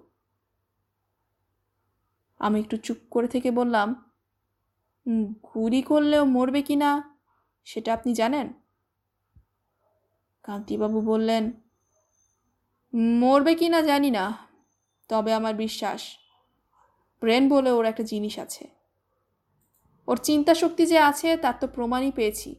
আমি 2.39 2.59
একটু 2.59 2.77
চুপ 2.77 2.97
করে 3.11 3.27
থেকে 3.27 3.51
বললাম 3.51 4.12
গুলি 5.53 5.81
করলেও 5.81 6.25
মরবে 6.25 6.61
কি 6.61 6.75
না, 6.75 7.17
সেটা 7.65 7.93
আপনি 7.93 8.13
জানেন? 8.13 8.53
কান্তিবাবু 10.43 11.01
বললেন, 11.01 11.51
মরবে 12.93 13.55
কি 13.55 13.69
না 13.69 13.81
জানি 13.81 14.11
না, 14.11 14.47
তবে 15.09 15.33
আমার 15.33 15.55
বিশ্বাস, 15.55 16.17
ব্রেন 17.21 17.49
বলে 17.49 17.71
ওর 17.71 17.85
একটা 17.85 18.03
জিনিস 18.03 18.39
আছে। 18.39 18.67
ওর 20.07 20.17
চিন্তা 20.17 20.53
শক্তি 20.55 20.85
যে 20.85 20.99
আছে, 20.99 21.37
তার 21.37 21.53
তো 21.59 21.67
প্রমাণই 21.67 22.11
পেয়েছি, 22.11 22.55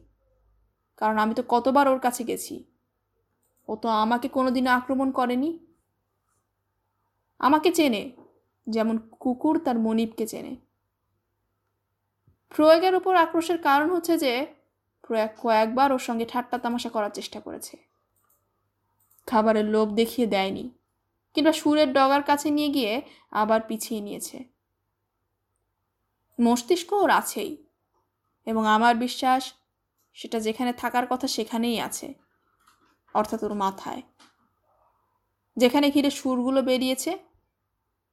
কারণ 0.97 1.17
আমি 1.17 1.33
তো 1.35 1.43
কতবার 1.47 1.87
ওর 1.87 1.99
কাছে 1.99 2.23
গেছি। 2.23 2.65
ও 3.67 3.75
তো 3.75 3.87
আমাকে 3.89 4.27
কোনোদিনও 4.29 4.71
আক্রমণ 4.71 5.11
করেনি। 5.11 5.59
আমাকে 7.37 7.71
চেনে, 7.71 8.11
যেমন 8.67 8.97
কুকুর 9.19 9.59
তার 9.59 9.79
মনিবকে 9.79 10.27
চেনে। 10.27 10.64
প্রয়োগের 12.49 12.95
উপর 12.95 13.15
আক্রোশের 13.15 13.61
কারণ 13.61 13.89
হচ্ছে 13.89 14.17
যে, 14.17 14.45
প্রয়োগ 15.01 15.29
কয়েকবার 15.41 15.91
ওর 15.91 15.99
সঙ্গে 15.99 16.25
ঠাট্টা 16.25 16.57
তামাশা 16.57 16.89
করার 16.89 17.11
চেষ্টা 17.11 17.39
করেছে। 17.39 17.77
খাবারের 19.25 19.65
লোভ 19.65 19.93
দেখিয়ে 19.93 20.27
দেয়নি, 20.27 20.69
কিংবা 21.33 21.51
সুরের 21.51 21.93
ডগার 21.93 22.23
কাছে 22.23 22.49
নিয়ে 22.49 22.69
গিয়ে 22.69 23.01
আবার 23.31 23.61
পিছিয়ে 23.61 24.01
নিয়েছে। 24.01 24.43
মস্তিষ্ক 26.41 26.93
ওর 26.93 27.09
আছেই, 27.09 27.65
এবং 28.45 28.67
আমার 28.67 28.95
বিশ্বাস 28.95 29.53
সেটা 30.13 30.39
যেখানে 30.39 30.73
থাকার 30.73 31.07
কথা 31.07 31.27
সেখানেই 31.27 31.79
আছে, 31.79 32.13
অর্থাৎ 33.13 33.43
ওর 33.43 33.53
মাথায়। 33.53 34.01
যেখানে 35.57 35.91
ঘিরে 35.91 36.09
সুরগুলো 36.09 36.61
বেরিয়েছে, 36.61 37.17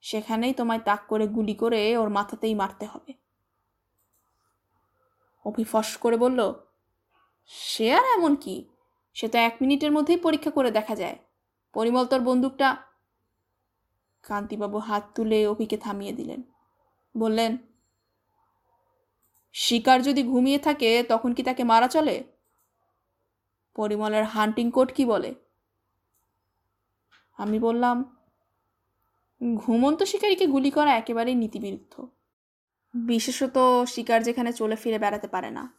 সেখানেই 0.00 0.54
তোমায় 0.54 0.78
তাক 0.78 1.00
করে 1.08 1.26
গুলি 1.26 1.54
করে 1.54 1.96
ওর 1.96 2.08
মাথাতেই 2.08 2.54
মারতে 2.54 2.86
হবে। 2.86 3.21
অভি 5.44 5.64
ফস 5.64 5.96
করে 5.96 6.16
বলল, 6.16 6.52
সে 7.46 7.94
আর 7.94 8.04
এমন 8.18 8.36
কি? 8.36 8.68
সে 9.14 9.28
তো 9.28 9.38
এক 9.38 9.54
মিনিটের 9.60 9.92
মধ্যেই 9.92 10.16
পরীক্ষা 10.16 10.50
করে 10.50 10.70
দেখা 10.70 10.94
যায়। 10.96 11.16
পরিমল 11.74 12.06
তোর 12.06 12.20
বন্দুকটা 12.20 12.76
কান্তিবাবু 14.22 14.78
হাত 14.78 15.02
তুলে 15.14 15.46
অভিকে 15.46 15.76
থামিয়ে 15.76 16.12
দিলেন। 16.12 16.42
বললেন, 17.16 17.56
শিকার 19.52 20.02
যদি 20.02 20.22
ঘুমিয়ে 20.22 20.58
থাকে, 20.58 21.04
তখন 21.08 21.34
কি 21.34 21.42
তাকে 21.42 21.64
মারা 21.64 21.88
চলে? 21.88 22.24
পরিমলের 23.76 24.24
হান্টিং 24.24 24.70
কোট 24.70 24.92
কি 24.92 25.04
বলে? 25.04 25.34
আমি 27.38 27.58
বললাম, 27.58 27.96
ঘুমন্ত 29.56 30.02
শিকারীকে 30.02 30.46
গুলি 30.46 30.70
করা 30.70 30.92
একেবারেই 30.96 31.34
নীতিবিরুদ্ধ। 31.34 31.94
বিশেষত 32.94 33.84
শিকার 33.86 34.22
যেখানে 34.22 34.52
চলে 34.52 34.76
ফিরে 34.76 34.98
বেড়াতে 34.98 35.28
পারে 35.28 35.50
না। 35.50 35.78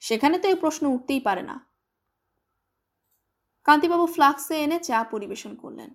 সেখানে 0.00 0.38
তো 0.38 0.48
এই 0.48 0.54
প্রশ্ন 0.54 0.86
উঠতেই 0.86 1.20
পারে 1.20 1.42
না। 1.42 1.66
কান্তিবাবু 3.64 4.06
ফ্লাক্সে 4.06 4.54
এনে 4.62 4.78
চা 4.78 5.04
পরিবেশন 5.04 5.56
করলেন। 5.56 5.94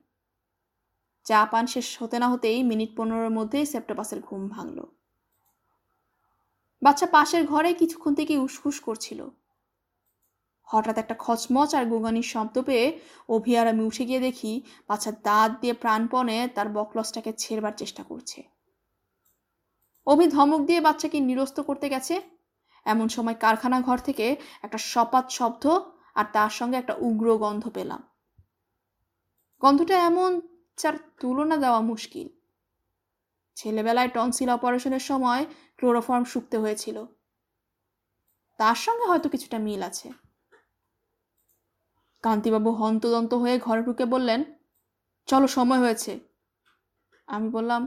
চা 1.26 1.46
পান 1.46 1.66
শেষ 1.68 2.02
হতে 2.04 2.20
না 2.20 2.30
হতেই 2.30 2.64
মিনিট 2.64 2.96
পনেরোর 2.98 3.30
মধ্যেই 3.30 3.66
সেপ্টোপাসের 3.66 4.22
ঘুম 4.22 4.48
ভাঙল। 4.48 4.80
বাচ্চা 6.82 7.08
পাশের 7.08 7.48
ঘরে 7.48 7.74
কিছুক্ষণ 7.74 8.16
থেকে 8.16 8.38
উসখুস 8.38 8.80
করছিল। 8.80 9.30
হঠাৎ 10.64 10.98
একটা 10.98 11.16
খচমচ 11.20 11.76
আর 11.76 11.86
গোগানির 11.86 12.24
শব্দ 12.24 12.62
পেয়ে 12.62 13.00
অভি 13.30 13.58
আর 13.58 13.68
আমি 13.68 13.84
উঠে 13.84 14.06
গিয়ে 14.06 14.20
দেখি 14.20 14.62
বাচ্চার 14.88 15.14
দাঁত 15.24 15.52
দিয়ে 15.62 15.74
প্রাণপণে 15.74 16.48
তার 16.56 16.70
বকলসটাকে 16.70 17.34
ছেড়বার 17.34 17.74
চেষ্টা 17.78 18.04
করছে। 18.04 18.59
অভি 20.10 20.28
ধমক 20.28 20.62
দিয়ে 20.66 20.82
বাচ্চাকে 20.82 21.20
নিরস্ত 21.20 21.60
করতে 21.60 21.90
গেছে। 21.90 22.22
এমন 22.86 23.08
সময় 23.08 23.36
কারখানা 23.36 23.82
ঘর 23.82 23.98
থেকে 23.98 24.26
একটা 24.64 24.78
সপাত 24.78 25.26
শব্দ 25.30 25.64
আর 26.16 26.26
তার 26.34 26.50
সঙ্গে 26.50 26.78
একটা 26.78 26.94
উগ্র 27.00 27.38
গন্ধ 27.38 27.70
পেলাম। 27.70 28.02
গন্ধটা 29.62 29.96
এমন 30.00 30.32
যার 30.78 30.94
তুলনা 31.20 31.58
দেওয়া 31.58 31.82
মুশকিল। 31.82 32.28
ছেলেবেলায় 33.56 34.10
টনসিল 34.10 34.50
অপারেশনের 34.50 35.00
সময় 35.00 35.46
ক্লোরোফর্ম 35.78 36.24
শুকতে 36.24 36.58
হয়েছিল। 36.58 37.06
তার 38.58 38.76
সঙ্গে 38.76 39.06
হয়তো 39.06 39.30
কিছুটা 39.30 39.58
মিল 39.60 39.82
আছে। 39.84 40.08
কান্তিবাবু 42.24 42.72
হন্তদন্ত 42.72 43.34
হয়ে 43.34 43.60
ঘরে 43.60 43.82
ঢুকে 43.84 44.06
বললেন, 44.06 44.44
চলো, 45.26 45.48
সময় 45.48 45.80
হয়েছে। 45.80 46.20
আমি 47.28 47.48
বললাম, 47.50 47.82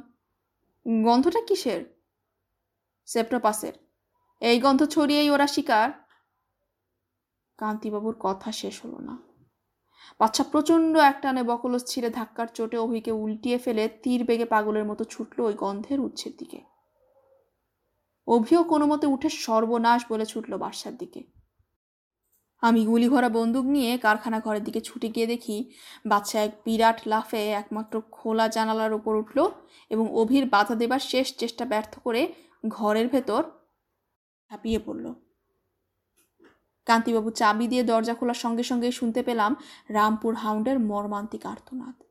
গন্ধটা 1.04 1.40
কিসের? 1.48 2.01
সেপ্টোপাসের। 3.06 3.72
এই 4.42 4.60
গন্ধ 4.60 4.80
ছড়িয়েই 4.84 5.30
ওরা 5.30 5.46
শিকার। 5.46 5.90
কান্তিবাবুর 7.58 8.16
কথা 8.20 8.52
শেষ 8.52 8.84
হলো 8.84 8.98
না। 9.00 9.14
বাচ্চা 10.20 10.44
প্রচণ্ড 10.44 10.96
একটানে 10.96 11.42
বকলস 11.42 11.82
ছিঁড়ে 11.84 12.10
ধাক্কার 12.10 12.48
চোটে 12.54 12.78
অভিকে 12.78 13.12
উল্টিয়ে 13.12 13.58
ফেলে 13.58 13.88
তীর 14.02 14.24
বেগে 14.24 14.44
পাগলের 14.44 14.84
মতো 14.84 15.04
ছুটল 15.04 15.40
ওই 15.40 15.54
গন্ধের 15.54 16.00
উৎসের 16.00 16.32
দিকে। 16.38 16.60
অভিও 18.28 18.64
কোনো 18.64 18.86
মতে 18.86 19.06
উঠে 19.06 19.28
সর্বনাশ 19.28 20.00
বলে 20.10 20.24
ছুটল 20.26 20.56
বাসার 20.56 20.96
দিকে। 20.96 21.20
আমি 22.62 22.86
গুলি 22.86 23.08
ভরা 23.08 23.28
বন্দুক 23.28 23.64
নিয়ে 23.64 23.98
কারখানা 23.98 24.40
ঘরের 24.40 24.64
দিকে 24.64 24.80
ছুটে 24.80 25.08
গিয়ে 25.08 25.26
দেখি 25.26 25.72
বাচ্চা 26.06 26.40
এক 26.40 26.52
বিরাট 26.64 26.98
লাফে 27.06 27.50
একমাত্র 27.52 28.00
খোলা 28.10 28.48
জানালার 28.48 28.92
ওপর 28.92 29.14
উঠল 29.16 29.50
এবং 29.90 30.14
অভির 30.14 30.46
বাধা 30.48 30.74
দেবার 30.74 30.98
শেষ 30.98 31.36
চেষ্টা 31.36 31.64
ব্যর্থ 31.64 31.98
করে 31.98 32.34
ঘরের 32.68 33.08
ভেতর 33.08 33.42
ঝাঁপিয়ে 34.50 34.78
পড়ল। 34.78 35.14
কান্তিবাবু 36.86 37.30
চাবি 37.30 37.68
দিয়ে 37.68 37.82
দরজা 37.82 38.14
খোলার 38.14 38.34
সঙ্গে 38.34 38.62
সঙ্গে 38.62 38.92
শুনতে 38.92 39.22
পেলাম 39.22 39.56
রামপুর 39.88 40.34
হাউন্ডের 40.34 40.78
মর্মান্তিক 40.78 41.46
আর্তনাদ। 41.46 42.02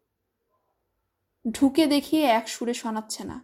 ঢুকে 1.51 1.87
দেখিয়ে 1.87 2.23
এক 2.23 2.49
সুরে 2.49 2.73
শোনাচ্ছে 2.73 3.23
না। 3.23 3.41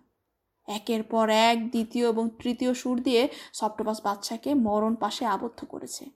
একের 0.68 1.04
পর 1.04 1.30
এক 1.30 1.72
দ্বিতীয় 1.72 2.10
এবং 2.10 2.30
তৃতীয় 2.30 2.74
সুর 2.74 3.04
দিয়ে 3.04 3.30
সপ্তপাস 3.54 4.02
বাচ্চাকে 4.04 4.54
মরণ 4.54 4.96
পাশে 4.96 5.26
আবদ্ধ 5.26 5.66
করেছে। 5.66 6.10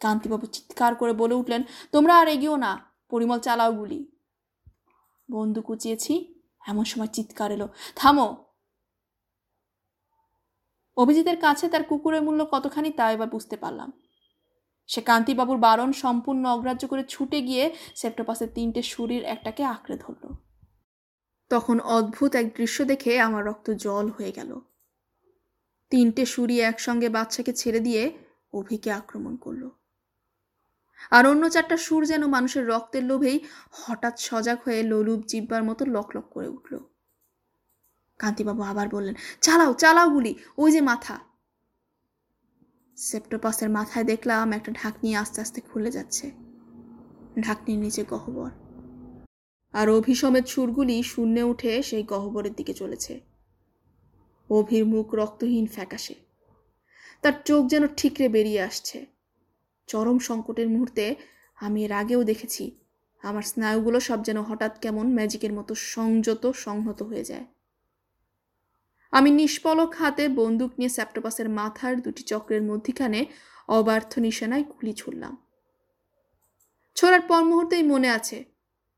কান্তিবাবু 0.00 0.46
চিৎকার 0.46 0.94
করে 0.94 1.12
বলে 1.12 1.34
উঠলেন, 1.34 1.62
তোমরা 1.92 2.18
আর 2.18 2.28
এগিয়েও 2.28 2.56
না, 2.56 2.90
পরিমল 3.10 3.38
চালাও 3.38 3.72
গুলি। 3.72 4.12
বন্দুক 5.30 5.70
উঁচিয়েছি, 5.70 6.42
এমন 6.66 6.84
সময় 6.84 7.06
চিৎকার 7.06 7.52
এলো, 7.52 7.68
থামো 7.96 8.45
অভিজিতের 10.96 11.36
কাছে 11.36 11.68
তার 11.68 11.84
কুকুরের 11.84 12.22
মূল্য 12.22 12.46
কতখানি 12.50 12.90
তা 12.90 13.12
এবার 13.12 13.28
বুঝতে 13.28 13.56
পারলাম। 13.56 13.92
সে 14.86 15.00
কান্তিবাবুর 15.00 15.58
বারণ 15.58 15.92
সম্পূর্ণ 15.92 16.46
অগ্রাহ্য 16.46 16.86
করে 16.88 17.02
ছুটে 17.08 17.42
গিয়ে 17.42 17.74
সেপ্টোপাসের 17.94 18.48
তিনটে 18.54 18.82
সুরির 18.82 19.24
একটাকে 19.24 19.64
আঁকড়ে 19.64 19.96
ধরল। 19.96 20.34
তখন 21.50 21.80
অদ্ভুত 21.80 22.34
এক 22.34 22.56
দৃশ্য 22.56 22.84
দেখে 22.84 23.20
আমার 23.20 23.44
রক্ত 23.44 23.70
জল 23.70 24.10
হয়ে 24.10 24.32
গেল। 24.32 24.60
তিনটে 25.90 26.26
সুরি 26.26 26.60
একসঙ্গে 26.60 27.08
বাচ্চাকে 27.08 27.52
ছেড়ে 27.52 27.80
দিয়ে 27.80 28.12
অভিকে 28.52 28.90
আক্রমণ 28.90 29.36
করল। 29.36 29.70
আর 31.10 31.26
অন্য 31.26 31.50
চারটা 31.50 31.76
সুর 31.76 32.06
যেন 32.06 32.26
মানুষের 32.26 32.66
রক্তের 32.66 33.02
লোভেই 33.02 33.40
হঠাৎ 33.72 34.14
সজাগ 34.20 34.58
হয়ে 34.64 34.82
লোলুপ 34.82 35.20
জিব্বার 35.26 35.64
মতো 35.64 35.84
লকলক 35.84 36.24
করে 36.30 36.48
উঠল। 36.48 36.95
কান্তিবাবু 38.18 38.62
আবার 38.62 38.88
বললেন, 38.88 39.14
চালাও 39.40 39.74
চালাও 39.74 40.10
গুলি, 40.10 40.34
ওই 40.58 40.72
যে 40.72 40.80
মাথা। 40.80 41.18
সেপ্টোপাসের 42.96 43.70
মাথায় 43.70 44.04
দেখলাম 44.04 44.52
একটা 44.52 44.72
ঢাকনি 44.72 45.16
আস্তে 45.16 45.40
আস্তে 45.40 45.60
খুলে 45.60 45.90
যাচ্ছে। 45.90 46.30
ঢাকনির 47.40 47.78
নিচে 47.78 48.04
গহ্বর। 48.10 48.50
আর 49.72 49.88
অভিসমেত 49.88 50.46
সুরগুলি 50.46 51.02
শূন্যে 51.02 51.42
উঠে 51.42 51.82
সেই 51.82 52.02
গহ্বরের 52.02 52.52
দিকে 52.52 52.74
চলেছে। 52.74 53.20
অভির 54.50 54.86
মুখ 54.86 55.14
রক্তহীন 55.14 55.66
ফ্যাকাশে। 55.66 56.14
তার 57.22 57.32
চোখ 57.44 57.66
যেন 57.66 57.86
ঠিকরে 57.86 58.28
বেরিয়ে 58.28 58.60
আসছে। 58.60 59.06
চরম 59.86 60.18
সংকটের 60.18 60.68
মুহূর্তে 60.68 61.14
আমি 61.56 61.84
এর 61.84 61.92
আগেও 61.92 62.24
দেখেছি, 62.24 62.80
আমার 63.22 63.42
স্নায়ুগুলো 63.42 64.00
সব 64.00 64.24
যেন 64.24 64.42
হঠাৎ 64.42 64.80
কেমন 64.80 65.14
ম্যাজিকের 65.14 65.52
মতো 65.52 65.74
সংযত, 65.74 66.50
সংহত 66.50 67.02
হয়ে 67.02 67.24
যায়। 67.24 67.44
নিষ্পলক 69.24 69.94
হাতে 69.94 70.28
বন্দুক 70.28 70.78
নিয়ে 70.78 70.88
স্যাপ্টোপাসের 70.88 71.48
মাথার 71.48 72.02
দুটি 72.02 72.22
চক্রের 72.22 72.62
মধ্যিখানে 72.62 73.26
অবার্থ 73.68 74.18
নিশানায় 74.18 74.62
গুলি 74.62 74.92
ছুড়লাম। 74.92 75.36
ছোড়ার 76.94 77.20
পর 77.20 77.44
মুহূর্তেই 77.44 77.82
মনে 77.82 78.10
আছে, 78.10 78.44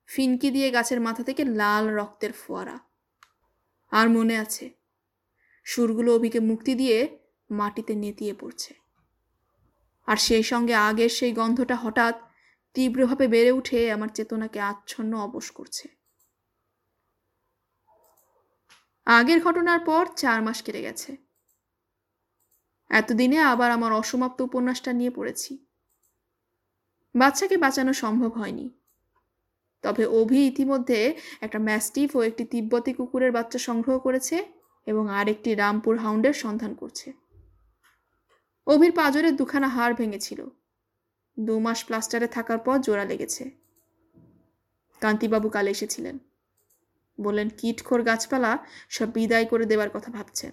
ফিনকি 0.06 0.50
দিয়ে 0.50 0.70
গাছের 0.70 1.00
মাথা 1.00 1.22
থেকে 1.22 1.44
লাল 1.44 1.88
রক্তের 1.88 2.32
ফোয়ারা। 2.32 2.78
আর 3.90 4.08
মনে 4.08 4.38
আছে, 4.38 4.70
সুরগুলো 5.64 6.14
অভিকে 6.14 6.40
মুক্তি 6.40 6.74
দিয়ে 6.74 7.18
মাটিতে 7.50 7.94
নেতিয়ে 7.94 8.34
পড়ছে। 8.34 8.74
আর 10.06 10.16
সেই 10.16 10.42
সঙ্গে 10.42 10.74
আগের 10.74 11.08
সেই 11.08 11.32
গন্ধটা 11.32 11.76
হঠাৎ 11.76 12.20
তীব্রভাবে 12.74 13.28
বেড়ে 13.28 13.52
উঠে 13.52 13.92
আমার 13.92 14.08
চেতনাকে 14.08 14.60
আচ্ছন্ন 14.60 15.18
অবশ 15.18 15.50
করছে। 15.50 15.97
আগের 19.08 19.44
ঘটনার 19.44 19.80
পর 19.80 20.06
চার 20.16 20.42
মাস 20.42 20.62
কেটে 20.62 20.82
গেছে। 20.82 21.16
এতদিনে 22.90 23.38
আবার 23.38 23.70
আমার 23.70 23.92
অসমাপ্ত 23.92 24.40
উপন্যাসটা 24.40 24.92
নিয়ে 24.92 25.10
পড়েছি। 25.10 25.66
বাচ্চাকে 27.14 27.56
বাঁচানো 27.56 27.92
সম্ভব 27.92 28.32
হয়নি। 28.32 28.70
তবে 29.82 30.06
অভি 30.06 30.46
ইতিমধ্যে 30.46 31.14
একটা 31.40 31.58
ম্যাস্টিফ 31.58 32.16
ও 32.16 32.22
একটি 32.22 32.44
তিব্বতী 32.44 32.92
কুকুরের 32.92 33.32
বাচ্চা 33.32 33.58
সংগ্রহ 33.58 33.98
করেছে 33.98 34.44
এবং 34.86 35.10
আরেকটি 35.10 35.54
রামপুর 35.54 35.98
হাউন্ডের 35.98 36.32
সন্ধান 36.32 36.74
করছে। 36.74 37.12
অভির 38.66 38.92
পাজরের 38.92 39.36
দুখানা 39.36 39.68
হাড় 39.68 39.94
ভেঙেছিল। 39.94 40.48
দু 41.38 41.60
মাস 41.60 41.84
প্লাস্টারে 41.84 42.26
থাকার 42.26 42.58
পর 42.58 42.78
জোড়া 42.80 43.04
লেগেছে। 43.04 43.50
কান্তিবাবু 45.00 45.48
কাল 45.48 45.68
এসেছিলেন। 45.68 46.18
বললেন, 47.20 47.48
কীটখোর 47.48 48.02
গাছপালা, 48.02 48.58
সব 48.88 49.12
বিদায় 49.12 49.44
করে 49.44 49.66
দেবার 49.66 49.90
কথা 49.90 50.10
ভাবছেন 50.10 50.52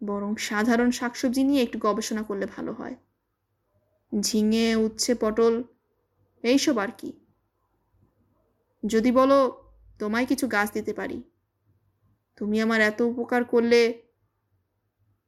বরং 0.00 0.36
সাধারণ 0.36 0.90
শাকসবজি 0.90 1.44
নিয়ে 1.44 1.62
একটু 1.62 1.78
গবেষণা 1.78 2.22
করলে 2.22 2.46
ভালো 2.46 2.72
হয়। 2.72 2.96
ঝিঙে, 4.20 4.76
উচ্ছে, 4.76 5.14
পটল, 5.14 5.62
এইসব 6.42 6.78
আর 6.78 6.88
কি। 6.98 7.12
যদি 8.86 9.12
বলো, 9.12 9.64
তোমায় 9.98 10.26
কিছু 10.26 10.48
গাছ 10.48 10.72
দিতে 10.72 10.92
পারি। 10.92 11.22
তুমি 12.36 12.60
আমার 12.60 12.80
এত 12.80 13.02
উপকার 13.02 13.44
করলে, 13.44 14.02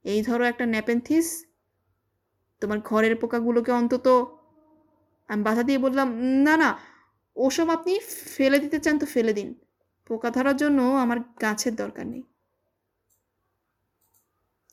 এই 0.05 0.23
ধরো 0.23 0.45
একটা 0.45 0.67
ন্যাপেন্থিস, 0.67 1.47
তোমার 2.61 2.81
ঘরের 2.81 3.17
পোকাগুলোকে 3.17 3.73
অন্তত 3.73 4.07
আমি 5.29 5.43
বাধা 5.43 5.63
দিয়ে 5.63 5.79
বললাম, 5.79 6.09
না 6.19 6.57
না, 6.57 6.79
ওসব 7.37 7.71
আপনি 7.71 7.99
ফেলে 8.37 8.59
দিতে 8.59 8.79
চান 8.79 8.99
তো 8.99 9.07
ফেলে 9.07 9.33
দিন। 9.33 9.64
পোকা 10.07 10.31
ধরার 10.31 10.57
জন্য 10.57 10.79
আমার 10.83 11.19
গাছের 11.21 11.75
দরকার 11.77 12.07
নেই। 12.07 12.23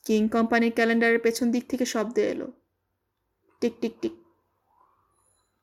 কিং 0.04 0.28
কোম্পানির 0.28 0.72
ক্যালেন্ডারের 0.72 1.20
পেছন 1.20 1.50
দিক 1.50 1.64
থেকে 1.68 1.84
শব্দ 1.84 2.18
এলো। 2.18 2.52
Tick 3.60 3.74
tick 3.80 3.94
tick 4.00 4.21